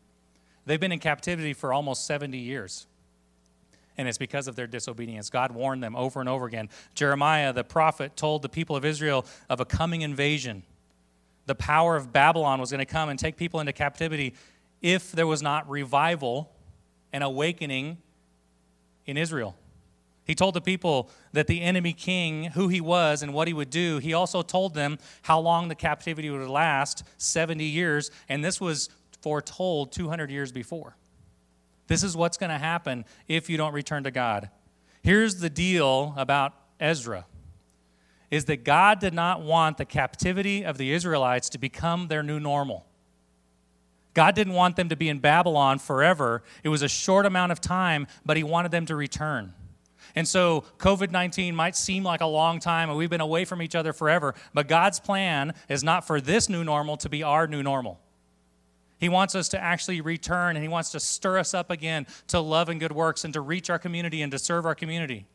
They've 0.68 0.80
been 0.80 0.92
in 0.92 1.00
captivity 1.00 1.54
for 1.54 1.74
almost 1.74 2.06
70 2.06 2.38
years. 2.38 2.86
And 3.98 4.08
it's 4.08 4.18
because 4.18 4.48
of 4.48 4.56
their 4.56 4.68
disobedience. 4.68 5.30
God 5.30 5.52
warned 5.52 5.82
them 5.82 5.96
over 5.96 6.20
and 6.20 6.30
over 6.30 6.46
again. 6.46 6.70
Jeremiah, 6.94 7.52
the 7.52 7.64
prophet, 7.64 8.16
told 8.16 8.44
the 8.44 8.50
people 8.50 8.76
of 8.76 8.86
Israel 8.86 9.26
of 9.50 9.60
a 9.60 9.66
coming 9.66 10.02
invasion 10.02 10.64
the 11.50 11.56
power 11.56 11.96
of 11.96 12.14
Babylon 12.14 12.60
was 12.60 12.70
going 12.70 12.78
to 12.78 12.86
come 12.86 13.10
and 13.10 13.18
take 13.18 13.36
people 13.36 13.60
into 13.60 13.74
captivity 13.74 14.36
if 14.84 15.12
there 15.12 15.26
was 15.26 15.42
not 15.42 15.68
revival 15.68 16.52
and 17.12 17.24
awakening 17.24 17.98
in 19.08 19.18
Israel. 19.18 19.56
He 20.30 20.36
told 20.36 20.54
the 20.54 20.62
people 20.62 21.10
that 21.34 21.48
the 21.48 21.60
enemy 21.60 21.92
king, 21.92 22.52
who 22.52 22.68
he 22.68 22.82
was 22.82 23.24
and 23.24 23.34
what 23.34 23.48
he 23.48 23.54
would 23.56 23.72
do. 23.72 23.98
He 23.98 24.14
also 24.14 24.44
told 24.44 24.76
them 24.76 25.00
how 25.24 25.40
long 25.40 25.70
the 25.70 25.74
captivity 25.76 26.30
would 26.30 26.48
last 26.48 27.04
70 27.18 27.64
years, 27.64 28.12
and 28.30 28.46
this 28.46 28.62
was 28.62 28.90
foretold 29.24 29.92
200 29.92 30.30
years 30.30 30.52
before. 30.52 30.96
This 31.88 32.04
is 32.04 32.16
what's 32.16 32.38
going 32.38 32.52
to 32.52 32.60
happen 32.60 33.06
if 33.28 33.50
you 33.50 33.58
don't 33.58 33.74
return 33.74 34.04
to 34.04 34.12
God. 34.12 34.52
Here's 35.02 35.40
the 35.40 35.50
deal 35.50 36.14
about 36.16 36.54
Ezra 36.80 37.26
is 38.30 38.46
that 38.46 38.64
God 38.64 39.00
did 39.00 39.16
not 39.16 39.42
want 39.42 39.78
the 39.78 39.86
captivity 39.86 40.64
of 40.64 40.78
the 40.78 40.92
Israelites 40.92 41.50
to 41.50 41.58
become 41.58 42.08
their 42.08 42.22
new 42.22 42.40
normal. 42.40 42.86
God 44.14 44.36
didn't 44.36 44.54
want 44.54 44.76
them 44.76 44.90
to 44.90 44.96
be 44.96 45.10
in 45.10 45.18
Babylon 45.18 45.80
forever. 45.80 46.44
It 46.64 46.70
was 46.70 46.84
a 46.84 46.88
short 46.88 47.26
amount 47.26 47.52
of 47.52 47.60
time, 47.60 48.06
but 48.24 48.38
He 48.38 48.44
wanted 48.44 48.70
them 48.70 48.86
to 48.86 48.96
return. 48.96 49.56
And 50.16 50.28
so 50.28 50.66
COVID 50.78 51.12
19 51.12 51.56
might 51.56 51.76
seem 51.76 52.04
like 52.04 52.22
a 52.22 52.26
long 52.26 52.60
time 52.60 52.90
and 52.90 52.98
we've 52.98 53.10
been 53.10 53.22
away 53.22 53.46
from 53.46 53.62
each 53.62 53.76
other 53.76 53.94
forever, 53.94 54.36
but 54.54 54.68
God's 54.68 55.00
plan 55.00 55.54
is 55.68 55.84
not 55.84 56.06
for 56.06 56.20
this 56.22 56.50
new 56.50 56.64
normal 56.64 56.98
to 56.98 57.10
be 57.10 57.24
our 57.24 57.48
new 57.48 57.64
normal. 57.64 58.00
He 59.00 59.08
wants 59.08 59.34
us 59.34 59.48
to 59.50 59.62
actually 59.62 60.02
return 60.02 60.56
and 60.56 60.64
He 60.64 60.70
wants 60.70 60.92
to 60.92 61.00
stir 61.00 61.40
us 61.40 61.54
up 61.54 61.72
again 61.72 62.06
to 62.28 62.40
love 62.40 62.70
and 62.70 62.80
good 62.80 62.92
works 62.92 63.24
and 63.24 63.34
to 63.34 63.42
reach 63.42 63.70
our 63.70 63.80
community 63.80 64.22
and 64.22 64.32
to 64.32 64.40
serve 64.40 64.66
our 64.66 64.76
community. 64.76 65.26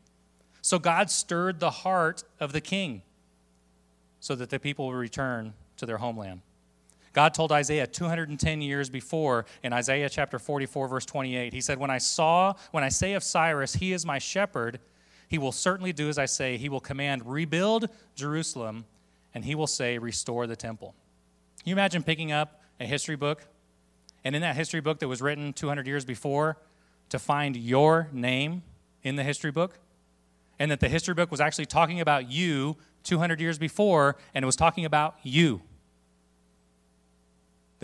So 0.61 0.79
God 0.79 1.09
stirred 1.09 1.59
the 1.59 1.71
heart 1.71 2.23
of 2.39 2.51
the 2.51 2.61
king 2.61 3.01
so 4.19 4.35
that 4.35 4.49
the 4.49 4.59
people 4.59 4.87
would 4.87 4.95
return 4.95 5.53
to 5.77 5.85
their 5.85 5.97
homeland. 5.97 6.41
God 7.15 7.33
told 7.33 7.53
Isaiah 7.53 7.87
210 7.87 8.61
years 8.61 8.89
before 8.89 9.45
in 9.63 9.71
Isaiah 9.71 10.09
chapter 10.09 10.37
44 10.37 10.89
verse 10.89 11.05
28. 11.05 11.53
He 11.53 11.61
said, 11.61 11.79
"When 11.79 11.89
I 11.89 11.97
saw 11.97 12.55
when 12.71 12.83
I 12.83 12.89
say 12.89 13.13
of 13.13 13.23
Cyrus, 13.23 13.75
he 13.75 13.93
is 13.93 14.05
my 14.05 14.19
shepherd, 14.19 14.81
he 15.29 15.37
will 15.37 15.53
certainly 15.53 15.93
do 15.93 16.09
as 16.09 16.17
I 16.17 16.25
say. 16.25 16.57
He 16.57 16.67
will 16.67 16.81
command 16.81 17.25
rebuild 17.25 17.87
Jerusalem, 18.15 18.85
and 19.33 19.45
he 19.45 19.55
will 19.55 19.65
say 19.65 19.97
restore 19.97 20.45
the 20.45 20.57
temple." 20.57 20.93
Can 21.59 21.69
you 21.69 21.73
imagine 21.73 22.03
picking 22.03 22.33
up 22.33 22.61
a 22.81 22.85
history 22.85 23.15
book 23.15 23.47
and 24.25 24.35
in 24.35 24.41
that 24.41 24.57
history 24.57 24.81
book 24.81 24.99
that 24.99 25.07
was 25.07 25.21
written 25.21 25.53
200 25.53 25.87
years 25.87 26.03
before 26.03 26.57
to 27.07 27.17
find 27.17 27.55
your 27.55 28.09
name 28.11 28.61
in 29.03 29.15
the 29.15 29.23
history 29.23 29.51
book? 29.51 29.79
and 30.57 30.71
that 30.71 30.79
the 30.79 30.87
history 30.87 31.13
book 31.13 31.31
was 31.31 31.41
actually 31.41 31.65
talking 31.65 31.99
about 31.99 32.31
you 32.31 32.77
200 33.03 33.41
years 33.41 33.57
before, 33.57 34.15
and 34.33 34.43
it 34.43 34.45
was 34.45 34.55
talking 34.55 34.85
about 34.85 35.17
you. 35.21 35.61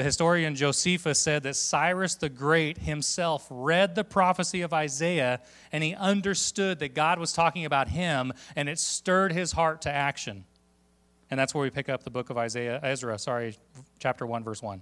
The 0.02 0.06
historian 0.06 0.56
Josephus 0.56 1.20
said 1.20 1.44
that 1.44 1.56
Cyrus 1.56 2.16
the 2.16 2.28
Great 2.28 2.80
himself 2.80 3.46
read 3.52 3.94
the 3.94 4.04
prophecy 4.04 4.64
of 4.64 4.74
Isaiah 4.74 5.42
and 5.72 5.84
he 5.84 5.94
understood 5.94 6.80
that 6.80 6.96
God 6.96 7.20
was 7.20 7.34
talking 7.34 7.66
about 7.66 7.88
him 7.88 8.34
and 8.56 8.68
it 8.68 8.80
stirred 8.80 9.32
his 9.32 9.52
heart 9.52 9.84
to 9.84 9.92
action. 9.92 10.46
And 11.30 11.40
that's 11.40 11.54
where 11.54 11.62
we 11.62 11.70
pick 11.70 11.88
up 11.88 12.02
the 12.02 12.10
book 12.10 12.32
of 12.32 12.38
Isaiah, 12.40 12.80
Ezra, 12.82 13.20
sorry, 13.20 13.56
chapter 14.00 14.26
1, 14.26 14.44
verse 14.44 14.64
1. 14.64 14.82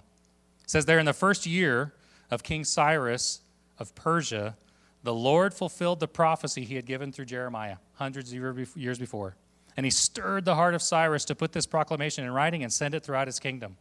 It 0.64 0.70
says 0.70 0.86
there 0.86 0.98
in 0.98 1.04
the 1.04 1.12
first 1.12 1.44
year 1.44 1.92
of 2.30 2.42
King 2.42 2.64
Cyrus 2.64 3.42
of 3.78 3.94
Persia, 3.94 4.56
the 5.02 5.12
Lord 5.12 5.52
fulfilled 5.52 6.00
the 6.00 6.08
prophecy 6.08 6.64
he 6.64 6.76
had 6.76 6.86
given 6.86 7.12
through 7.12 7.26
Jeremiah 7.26 7.76
hundreds 7.96 8.32
of 8.32 8.74
years 8.74 8.98
before. 8.98 9.36
And 9.76 9.84
he 9.84 9.90
stirred 9.90 10.46
the 10.46 10.54
heart 10.54 10.74
of 10.74 10.80
Cyrus 10.80 11.26
to 11.26 11.34
put 11.34 11.52
this 11.52 11.66
proclamation 11.66 12.24
in 12.24 12.30
writing 12.30 12.62
and 12.62 12.72
send 12.72 12.94
it 12.94 13.04
throughout 13.04 13.28
his 13.28 13.38
kingdom. 13.38 13.76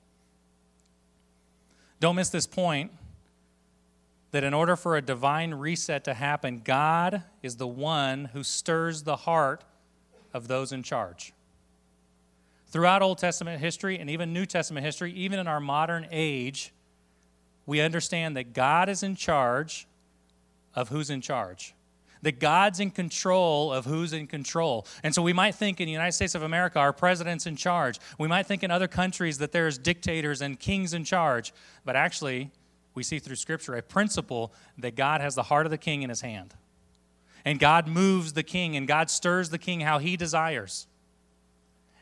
Don't 2.00 2.16
miss 2.16 2.30
this 2.30 2.48
point 2.48 2.92
that 4.32 4.44
in 4.44 4.54
order 4.54 4.76
for 4.76 4.96
a 4.96 5.02
divine 5.02 5.54
reset 5.54 6.04
to 6.06 6.14
happen, 6.14 6.62
God 6.64 7.24
is 7.42 7.58
the 7.58 7.68
one 7.68 8.26
who 8.26 8.44
stirs 8.44 9.04
the 9.04 9.16
heart 9.16 9.64
of 10.34 10.48
those 10.48 10.72
in 10.72 10.84
charge. 10.84 11.34
Throughout 12.68 13.02
Old 13.02 13.18
Testament 13.18 13.60
history 13.60 13.98
and 13.98 14.10
even 14.10 14.32
New 14.32 14.46
Testament 14.46 14.86
history, 14.86 15.12
even 15.14 15.40
in 15.40 15.48
our 15.48 15.60
modern 15.60 16.08
age, 16.12 16.72
we 17.66 17.82
understand 17.82 18.38
that 18.38 18.54
God 18.54 18.90
is 18.90 19.02
in 19.02 19.16
charge 19.16 19.88
of 20.76 20.90
who's 20.90 21.10
in 21.10 21.22
charge. 21.22 21.74
That 22.22 22.40
God's 22.40 22.80
in 22.80 22.92
control 22.92 23.72
of 23.72 23.86
who's 23.86 24.12
in 24.12 24.28
control. 24.28 24.86
And 25.04 25.16
so 25.16 25.22
we 25.22 25.32
might 25.32 25.56
think 25.56 25.80
in 25.80 25.86
the 25.86 25.92
United 25.92 26.12
States 26.12 26.36
of 26.36 26.44
America, 26.44 26.78
our 26.80 26.92
president's 26.92 27.46
in 27.46 27.56
charge. 27.56 28.00
We 28.18 28.28
might 28.28 28.46
think 28.46 28.64
in 28.64 28.72
other 28.72 28.88
countries 28.88 29.38
that 29.38 29.52
there's 29.52 29.78
dictators 29.78 30.42
and 30.42 30.60
kings 30.60 30.94
in 30.94 31.06
charge. 31.06 31.54
But 31.86 31.96
actually, 31.96 32.52
we 32.94 33.04
see 33.04 33.20
through 33.20 33.38
Scripture 33.38 33.76
a 33.76 33.82
principle 33.82 34.54
that 34.78 34.96
God 34.96 35.22
has 35.22 35.36
the 35.36 35.44
heart 35.44 35.66
of 35.66 35.70
the 35.70 35.78
king 35.78 36.02
in 36.02 36.10
his 36.10 36.22
hand. 36.22 36.56
And 37.46 37.58
God 37.58 37.88
moves 37.88 38.34
the 38.34 38.44
king, 38.44 38.76
and 38.76 38.86
God 38.86 39.10
stirs 39.10 39.50
the 39.50 39.58
king 39.58 39.80
how 39.80 40.00
he 40.00 40.18
desires. 40.18 40.88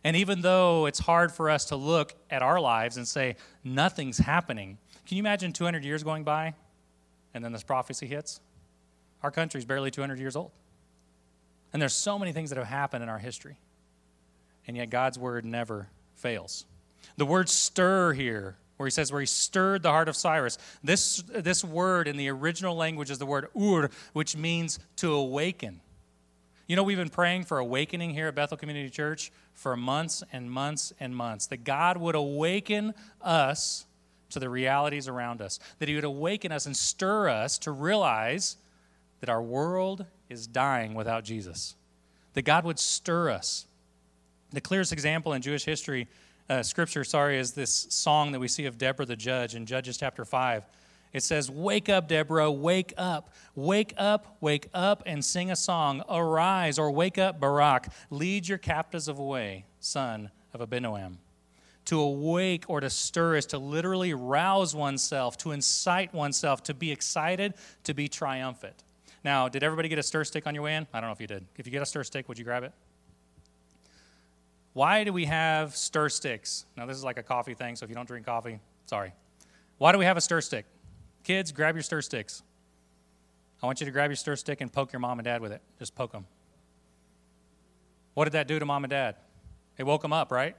And 0.03 0.15
even 0.15 0.41
though 0.41 0.85
it's 0.85 0.99
hard 0.99 1.31
for 1.31 1.49
us 1.49 1.65
to 1.65 1.75
look 1.75 2.15
at 2.29 2.41
our 2.41 2.59
lives 2.59 2.97
and 2.97 3.07
say, 3.07 3.35
nothing's 3.63 4.17
happening, 4.17 4.77
can 5.05 5.17
you 5.17 5.21
imagine 5.21 5.53
200 5.53 5.83
years 5.83 6.03
going 6.03 6.23
by 6.23 6.53
and 7.33 7.43
then 7.43 7.51
this 7.51 7.63
prophecy 7.63 8.07
hits? 8.07 8.39
Our 9.27 9.31
country 9.31 9.57
is 9.57 9.65
barely 9.65 9.91
200 9.91 10.19
years 10.19 10.37
old. 10.37 10.51
And 11.73 11.81
there's 11.81 11.91
so 11.91 12.17
many 12.17 12.31
things 12.31 12.49
that 12.49 12.57
have 12.57 12.67
happened 12.67 13.03
in 13.03 13.09
our 13.09 13.17
history. 13.17 13.57
And 14.65 14.77
yet 14.77 14.89
God's 14.89 15.19
word 15.19 15.43
never 15.43 15.89
fails. 16.15 16.65
The 17.17 17.25
word 17.25 17.49
stir 17.49 18.13
here, 18.13 18.55
where 18.77 18.87
he 18.87 18.91
says 18.91 19.11
where 19.11 19.19
he 19.19 19.27
stirred 19.27 19.83
the 19.83 19.91
heart 19.91 20.07
of 20.07 20.15
Cyrus, 20.15 20.57
this, 20.81 21.21
this 21.23 21.61
word 21.61 22.07
in 22.07 22.15
the 22.15 22.29
original 22.29 22.73
language 22.73 23.11
is 23.11 23.17
the 23.17 23.25
word 23.25 23.49
ur, 23.61 23.89
which 24.13 24.37
means 24.37 24.79
to 24.95 25.13
awaken. 25.13 25.81
You 26.65 26.77
know, 26.77 26.83
we've 26.83 26.95
been 26.95 27.09
praying 27.09 27.43
for 27.43 27.57
awakening 27.57 28.11
here 28.11 28.29
at 28.29 28.35
Bethel 28.35 28.55
Community 28.55 28.89
Church 28.89 29.33
for 29.51 29.75
months 29.75 30.23
and 30.31 30.49
months 30.49 30.93
and 31.01 31.13
months, 31.13 31.47
that 31.47 31.65
God 31.65 31.97
would 31.97 32.15
awaken 32.15 32.93
us 33.21 33.87
to 34.29 34.39
the 34.39 34.49
realities 34.49 35.09
around 35.09 35.41
us, 35.41 35.59
that 35.79 35.89
He 35.89 35.95
would 35.95 36.05
awaken 36.05 36.53
us 36.53 36.65
and 36.65 36.77
stir 36.77 37.27
us 37.27 37.57
to 37.57 37.71
realize 37.71 38.55
that 39.19 39.29
our 39.29 39.41
world 39.41 40.05
is 40.29 40.47
dying 40.47 40.93
without 40.93 41.23
Jesus, 41.23 41.75
that 42.33 42.43
God 42.43 42.65
would 42.65 42.79
stir 42.79 43.29
us. 43.29 43.65
The 44.51 44.61
clearest 44.61 44.93
example 44.93 45.33
in 45.33 45.41
Jewish 45.41 45.65
history, 45.65 46.07
uh, 46.49 46.63
scripture, 46.63 47.03
sorry, 47.03 47.37
is 47.37 47.51
this 47.51 47.87
song 47.89 48.31
that 48.31 48.39
we 48.39 48.47
see 48.47 48.65
of 48.65 48.77
Deborah 48.77 49.05
the 49.05 49.15
judge 49.15 49.55
in 49.55 49.65
Judges 49.65 49.97
chapter 49.97 50.23
5. 50.23 50.63
It 51.13 51.23
says, 51.23 51.49
Wake 51.49 51.89
up, 51.89 52.07
Deborah, 52.07 52.51
wake 52.51 52.93
up, 52.97 53.33
wake 53.55 53.93
up, 53.97 54.37
wake 54.39 54.67
up, 54.73 55.03
and 55.05 55.23
sing 55.23 55.51
a 55.51 55.55
song. 55.55 56.03
Arise, 56.09 56.77
or 56.77 56.91
wake 56.91 57.17
up, 57.17 57.39
Barak, 57.39 57.87
lead 58.09 58.47
your 58.47 58.57
captives 58.57 59.07
away, 59.07 59.65
son 59.79 60.31
of 60.53 60.61
Abinoam. 60.61 61.17
To 61.85 62.01
awake 62.01 62.65
or 62.67 62.81
to 62.81 62.89
stir 62.89 63.37
is 63.37 63.45
to 63.47 63.57
literally 63.57 64.13
rouse 64.13 64.75
oneself, 64.75 65.37
to 65.37 65.51
incite 65.51 66.13
oneself, 66.13 66.61
to 66.63 66.73
be 66.73 66.91
excited, 66.91 67.53
to 67.85 67.93
be 67.93 68.09
triumphant. 68.09 68.83
Now, 69.27 69.49
did 69.49 69.61
everybody 69.61 69.89
get 69.89 69.99
a 69.99 70.03
stir 70.03 70.23
stick 70.23 70.47
on 70.47 70.55
your 70.55 70.63
way 70.63 70.77
in? 70.77 70.87
I 70.93 71.01
don't 71.01 71.09
know 71.09 71.11
if 71.11 71.19
you 71.19 71.27
did. 71.27 71.45
If 71.57 71.67
you 71.67 71.71
get 71.73 71.81
a 71.81 71.85
stir 71.85 72.05
stick, 72.05 72.29
would 72.29 72.37
you 72.37 72.45
grab 72.45 72.63
it? 72.63 72.71
Why 74.71 75.03
do 75.03 75.11
we 75.11 75.25
have 75.25 75.75
stir 75.75 76.07
sticks? 76.07 76.63
Now, 76.77 76.85
this 76.85 76.95
is 76.95 77.03
like 77.03 77.17
a 77.17 77.23
coffee 77.23 77.53
thing, 77.53 77.75
so 77.75 77.83
if 77.83 77.89
you 77.89 77.95
don't 77.95 78.07
drink 78.07 78.25
coffee, 78.25 78.61
sorry. 78.85 79.11
Why 79.79 79.91
do 79.91 79.97
we 79.97 80.05
have 80.05 80.15
a 80.15 80.21
stir 80.21 80.39
stick? 80.39 80.65
Kids, 81.25 81.51
grab 81.51 81.75
your 81.75 81.83
stir 81.83 81.99
sticks. 81.99 82.41
I 83.61 83.65
want 83.65 83.81
you 83.81 83.85
to 83.85 83.91
grab 83.91 84.09
your 84.09 84.15
stir 84.15 84.37
stick 84.37 84.61
and 84.61 84.71
poke 84.71 84.93
your 84.93 85.01
mom 85.01 85.19
and 85.19 85.25
dad 85.25 85.41
with 85.41 85.51
it. 85.51 85.61
Just 85.77 85.93
poke 85.93 86.13
them. 86.13 86.25
What 88.13 88.23
did 88.23 88.31
that 88.31 88.47
do 88.47 88.59
to 88.59 88.65
mom 88.65 88.85
and 88.85 88.91
dad? 88.91 89.17
It 89.77 89.83
woke 89.83 90.03
them 90.03 90.13
up, 90.13 90.31
right? 90.31 90.55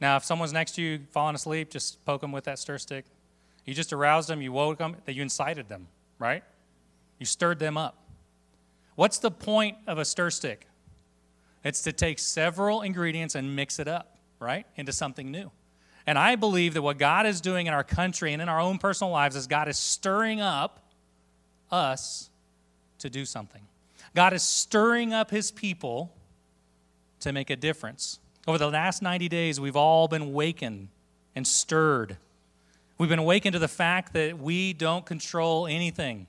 Now, 0.00 0.16
if 0.16 0.24
someone's 0.24 0.52
next 0.52 0.72
to 0.72 0.82
you 0.82 1.02
falling 1.12 1.36
asleep, 1.36 1.70
just 1.70 2.04
poke 2.04 2.20
them 2.20 2.32
with 2.32 2.42
that 2.46 2.58
stir 2.58 2.78
stick. 2.78 3.04
You 3.64 3.74
just 3.74 3.92
aroused 3.92 4.28
them, 4.28 4.42
you 4.42 4.50
woke 4.50 4.78
them, 4.78 4.96
that 5.04 5.12
you 5.12 5.22
incited 5.22 5.68
them, 5.68 5.86
right? 6.18 6.42
You 7.22 7.26
stirred 7.26 7.60
them 7.60 7.76
up. 7.76 7.98
What's 8.96 9.18
the 9.18 9.30
point 9.30 9.78
of 9.86 9.96
a 9.96 10.04
stir 10.04 10.28
stick? 10.30 10.66
It's 11.62 11.82
to 11.82 11.92
take 11.92 12.18
several 12.18 12.82
ingredients 12.82 13.36
and 13.36 13.54
mix 13.54 13.78
it 13.78 13.86
up, 13.86 14.18
right, 14.40 14.66
into 14.74 14.90
something 14.90 15.30
new. 15.30 15.52
And 16.04 16.18
I 16.18 16.34
believe 16.34 16.74
that 16.74 16.82
what 16.82 16.98
God 16.98 17.24
is 17.26 17.40
doing 17.40 17.68
in 17.68 17.74
our 17.74 17.84
country 17.84 18.32
and 18.32 18.42
in 18.42 18.48
our 18.48 18.58
own 18.58 18.78
personal 18.78 19.12
lives 19.12 19.36
is 19.36 19.46
God 19.46 19.68
is 19.68 19.78
stirring 19.78 20.40
up 20.40 20.80
us 21.70 22.28
to 22.98 23.08
do 23.08 23.24
something. 23.24 23.62
God 24.16 24.32
is 24.32 24.42
stirring 24.42 25.12
up 25.12 25.30
his 25.30 25.52
people 25.52 26.12
to 27.20 27.32
make 27.32 27.50
a 27.50 27.56
difference. 27.56 28.18
Over 28.48 28.58
the 28.58 28.68
last 28.68 29.00
90 29.00 29.28
days, 29.28 29.60
we've 29.60 29.76
all 29.76 30.08
been 30.08 30.32
wakened 30.32 30.88
and 31.36 31.46
stirred. 31.46 32.16
We've 32.98 33.08
been 33.08 33.20
awakened 33.20 33.52
to 33.52 33.60
the 33.60 33.68
fact 33.68 34.12
that 34.14 34.40
we 34.40 34.72
don't 34.72 35.06
control 35.06 35.68
anything. 35.68 36.26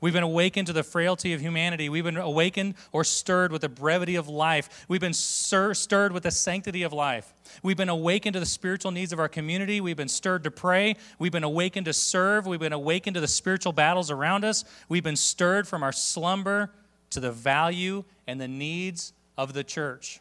We've 0.00 0.14
been 0.14 0.22
awakened 0.22 0.66
to 0.68 0.72
the 0.72 0.82
frailty 0.82 1.34
of 1.34 1.40
humanity. 1.40 1.90
We've 1.90 2.04
been 2.04 2.16
awakened 2.16 2.74
or 2.90 3.04
stirred 3.04 3.52
with 3.52 3.60
the 3.60 3.68
brevity 3.68 4.16
of 4.16 4.28
life. 4.28 4.86
We've 4.88 5.00
been 5.00 5.12
stir- 5.12 5.74
stirred 5.74 6.12
with 6.12 6.22
the 6.22 6.30
sanctity 6.30 6.82
of 6.82 6.92
life. 6.92 7.34
We've 7.62 7.76
been 7.76 7.90
awakened 7.90 8.32
to 8.32 8.40
the 8.40 8.46
spiritual 8.46 8.92
needs 8.92 9.12
of 9.12 9.18
our 9.18 9.28
community. 9.28 9.80
We've 9.80 9.96
been 9.96 10.08
stirred 10.08 10.44
to 10.44 10.50
pray. 10.50 10.96
We've 11.18 11.32
been 11.32 11.44
awakened 11.44 11.84
to 11.84 11.92
serve. 11.92 12.46
We've 12.46 12.60
been 12.60 12.72
awakened 12.72 13.14
to 13.14 13.20
the 13.20 13.28
spiritual 13.28 13.72
battles 13.72 14.10
around 14.10 14.44
us. 14.44 14.64
We've 14.88 15.04
been 15.04 15.16
stirred 15.16 15.68
from 15.68 15.82
our 15.82 15.92
slumber 15.92 16.70
to 17.10 17.20
the 17.20 17.32
value 17.32 18.04
and 18.26 18.40
the 18.40 18.48
needs 18.48 19.12
of 19.36 19.52
the 19.52 19.64
church. 19.64 20.20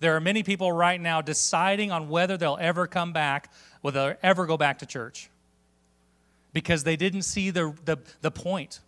There 0.00 0.14
are 0.14 0.20
many 0.20 0.42
people 0.42 0.70
right 0.72 1.00
now 1.00 1.22
deciding 1.22 1.90
on 1.90 2.10
whether 2.10 2.36
they'll 2.36 2.58
ever 2.60 2.86
come 2.86 3.14
back, 3.14 3.50
whether 3.80 4.08
they'll 4.08 4.18
ever 4.22 4.44
go 4.44 4.58
back 4.58 4.80
to 4.80 4.86
church 4.86 5.30
because 6.54 6.84
they 6.84 6.96
didn't 6.96 7.22
see 7.22 7.50
the, 7.50 7.74
the, 7.84 7.98
the 8.22 8.30
point. 8.30 8.80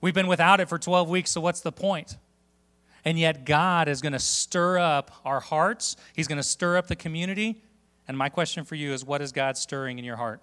We've 0.00 0.14
been 0.14 0.26
without 0.26 0.58
it 0.58 0.68
for 0.68 0.78
12 0.78 1.08
weeks, 1.08 1.30
so 1.30 1.40
what's 1.40 1.60
the 1.60 1.70
point? 1.70 2.16
And 3.04 3.18
yet, 3.18 3.44
God 3.44 3.86
is 3.86 4.00
going 4.00 4.14
to 4.14 4.18
stir 4.18 4.78
up 4.78 5.12
our 5.24 5.38
hearts, 5.38 5.96
He's 6.16 6.26
going 6.26 6.38
to 6.38 6.42
stir 6.42 6.76
up 6.76 6.88
the 6.88 6.96
community. 6.96 7.62
And 8.08 8.18
my 8.18 8.28
question 8.28 8.64
for 8.64 8.74
you 8.74 8.92
is 8.92 9.04
what 9.04 9.22
is 9.22 9.32
God 9.32 9.56
stirring 9.56 9.98
in 9.98 10.04
your 10.04 10.16
heart? 10.16 10.40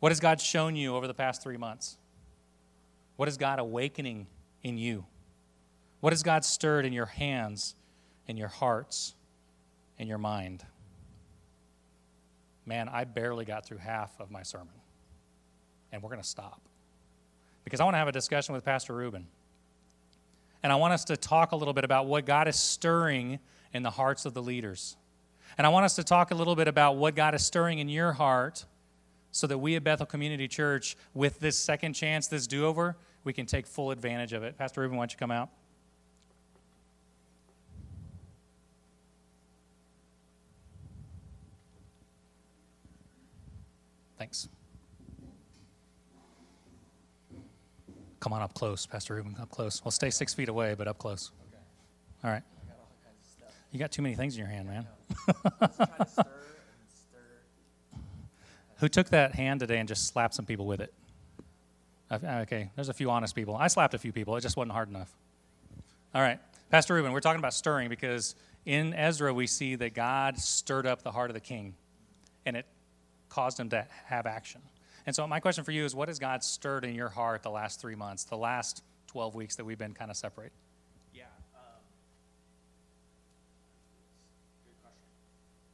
What 0.00 0.12
has 0.12 0.20
God 0.20 0.40
shown 0.40 0.76
you 0.76 0.94
over 0.94 1.06
the 1.06 1.14
past 1.14 1.42
three 1.42 1.56
months? 1.56 1.96
What 3.16 3.28
is 3.28 3.36
God 3.36 3.58
awakening 3.58 4.26
in 4.62 4.78
you? 4.78 5.06
What 6.00 6.12
has 6.12 6.22
God 6.22 6.44
stirred 6.44 6.84
in 6.84 6.92
your 6.92 7.06
hands, 7.06 7.74
in 8.26 8.36
your 8.36 8.48
hearts, 8.48 9.14
in 9.98 10.06
your 10.06 10.18
mind? 10.18 10.64
Man, 12.64 12.88
I 12.88 13.04
barely 13.04 13.44
got 13.44 13.66
through 13.66 13.78
half 13.78 14.18
of 14.20 14.30
my 14.30 14.42
sermon 14.42 14.74
and 15.92 16.02
we're 16.02 16.10
going 16.10 16.22
to 16.22 16.28
stop. 16.28 16.60
Because 17.64 17.80
I 17.80 17.84
want 17.84 17.94
to 17.94 17.98
have 17.98 18.08
a 18.08 18.12
discussion 18.12 18.54
with 18.54 18.64
Pastor 18.64 18.94
Ruben. 18.94 19.26
And 20.62 20.72
I 20.72 20.76
want 20.76 20.92
us 20.92 21.04
to 21.06 21.16
talk 21.16 21.52
a 21.52 21.56
little 21.56 21.74
bit 21.74 21.84
about 21.84 22.06
what 22.06 22.26
God 22.26 22.48
is 22.48 22.56
stirring 22.56 23.38
in 23.72 23.82
the 23.82 23.90
hearts 23.90 24.24
of 24.24 24.34
the 24.34 24.42
leaders. 24.42 24.96
And 25.56 25.66
I 25.66 25.70
want 25.70 25.84
us 25.84 25.96
to 25.96 26.04
talk 26.04 26.30
a 26.30 26.34
little 26.34 26.56
bit 26.56 26.68
about 26.68 26.96
what 26.96 27.14
God 27.14 27.34
is 27.34 27.44
stirring 27.44 27.78
in 27.78 27.88
your 27.88 28.12
heart 28.12 28.64
so 29.32 29.46
that 29.46 29.58
we 29.58 29.76
at 29.76 29.84
Bethel 29.84 30.06
Community 30.06 30.48
Church, 30.48 30.96
with 31.14 31.38
this 31.40 31.56
second 31.56 31.94
chance, 31.94 32.26
this 32.26 32.46
do 32.46 32.66
over, 32.66 32.96
we 33.24 33.32
can 33.32 33.46
take 33.46 33.66
full 33.66 33.90
advantage 33.90 34.32
of 34.32 34.42
it. 34.42 34.58
Pastor 34.58 34.80
Ruben, 34.80 34.96
why 34.96 35.02
don't 35.02 35.12
you 35.12 35.18
come 35.18 35.30
out? 35.30 35.50
Thanks. 44.18 44.48
Come 48.20 48.32
on 48.34 48.42
up 48.42 48.54
close, 48.54 48.86
Pastor 48.86 49.14
Ruben, 49.14 49.34
up 49.40 49.50
close. 49.50 49.82
Well, 49.82 49.90
stay 49.90 50.10
six 50.10 50.34
feet 50.34 50.50
away, 50.50 50.74
but 50.76 50.86
up 50.86 50.98
close. 50.98 51.32
Okay. 51.48 51.56
All 52.24 52.30
right. 52.30 52.42
You 53.72 53.78
got 53.78 53.90
too 53.92 54.02
many 54.02 54.14
things 54.14 54.34
in 54.34 54.40
your 54.40 54.48
hand, 54.48 54.68
man. 54.68 54.86
Who 58.78 58.88
took 58.88 59.08
that 59.10 59.34
hand 59.34 59.60
today 59.60 59.78
and 59.78 59.88
just 59.88 60.06
slapped 60.06 60.34
some 60.34 60.44
people 60.44 60.66
with 60.66 60.80
it? 60.80 60.92
Uh, 62.10 62.18
okay, 62.42 62.70
there's 62.74 62.88
a 62.88 62.94
few 62.94 63.10
honest 63.10 63.34
people. 63.34 63.54
I 63.54 63.68
slapped 63.68 63.94
a 63.94 63.98
few 63.98 64.12
people, 64.12 64.36
it 64.36 64.40
just 64.40 64.56
wasn't 64.56 64.72
hard 64.72 64.88
enough. 64.88 65.12
All 66.14 66.20
right, 66.20 66.40
Pastor 66.70 66.94
Ruben, 66.94 67.12
we're 67.12 67.20
talking 67.20 67.38
about 67.38 67.54
stirring 67.54 67.88
because 67.88 68.34
in 68.66 68.92
Ezra 68.94 69.32
we 69.32 69.46
see 69.46 69.76
that 69.76 69.94
God 69.94 70.38
stirred 70.38 70.86
up 70.86 71.02
the 71.02 71.12
heart 71.12 71.30
of 71.30 71.34
the 71.34 71.40
king 71.40 71.74
and 72.44 72.56
it 72.56 72.66
caused 73.28 73.60
him 73.60 73.68
to 73.70 73.86
have 74.06 74.26
action. 74.26 74.60
And 75.10 75.14
so, 75.16 75.26
my 75.26 75.40
question 75.40 75.64
for 75.64 75.72
you 75.72 75.84
is 75.84 75.92
what 75.92 76.06
has 76.06 76.20
God 76.20 76.44
stirred 76.44 76.84
in 76.84 76.94
your 76.94 77.08
heart 77.08 77.42
the 77.42 77.50
last 77.50 77.80
three 77.80 77.96
months, 77.96 78.22
the 78.22 78.36
last 78.36 78.84
12 79.08 79.34
weeks 79.34 79.56
that 79.56 79.64
we've 79.64 79.76
been 79.76 79.92
kind 79.92 80.08
of 80.08 80.16
separated? 80.16 80.52
Yeah. 81.12 81.24
Um, 81.52 81.60
good 84.64 84.80
question. 84.80 85.08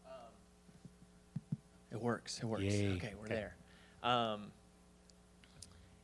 Um, 0.07 1.59
it 1.93 2.01
works. 2.01 2.39
It 2.39 2.47
works. 2.47 2.63
Yay. 2.63 2.93
Okay, 2.95 3.13
we're 3.21 3.27
Okay. 3.27 3.35
there. 3.35 3.57
Um, 4.03 4.53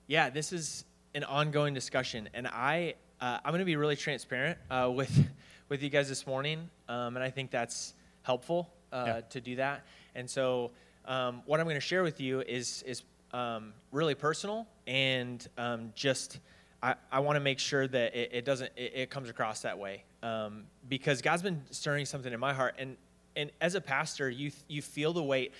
yeah, 0.08 0.28
this 0.28 0.52
is 0.52 0.84
an 1.14 1.24
ongoing 1.24 1.72
discussion, 1.72 2.28
and 2.34 2.46
I 2.46 2.96
uh, 3.18 3.38
I'm 3.42 3.52
going 3.52 3.60
to 3.60 3.64
be 3.64 3.76
really 3.76 3.96
transparent 3.96 4.58
uh, 4.70 4.92
with 4.94 5.26
with 5.70 5.82
you 5.82 5.88
guys 5.88 6.06
this 6.06 6.26
morning, 6.26 6.68
um, 6.86 7.16
and 7.16 7.24
I 7.24 7.30
think 7.30 7.50
that's 7.50 7.94
helpful 8.24 8.70
uh, 8.92 9.04
Yeah. 9.06 9.20
to 9.22 9.40
do 9.40 9.56
that. 9.56 9.86
And 10.14 10.28
so, 10.28 10.72
um, 11.06 11.40
what 11.46 11.60
I'm 11.60 11.64
going 11.64 11.76
to 11.76 11.80
share 11.80 12.02
with 12.02 12.20
you 12.20 12.42
is 12.42 12.82
is 12.82 13.04
um, 13.32 13.72
really 13.90 14.14
personal 14.14 14.66
and 14.86 15.46
um, 15.56 15.92
just 15.94 16.40
I, 16.82 16.94
I 17.10 17.20
want 17.20 17.36
to 17.36 17.40
make 17.40 17.58
sure 17.58 17.86
that 17.86 18.14
it, 18.14 18.30
it 18.32 18.44
doesn't 18.44 18.72
it, 18.76 18.92
it 18.94 19.10
comes 19.10 19.28
across 19.28 19.62
that 19.62 19.78
way 19.78 20.04
um, 20.22 20.64
because 20.88 21.22
God's 21.22 21.42
been 21.42 21.62
stirring 21.70 22.04
something 22.06 22.32
in 22.32 22.40
my 22.40 22.52
heart 22.52 22.76
and 22.78 22.96
and 23.36 23.50
as 23.60 23.74
a 23.74 23.80
pastor 23.80 24.28
you 24.28 24.50
you 24.68 24.82
feel 24.82 25.12
the 25.12 25.22
weight. 25.22 25.52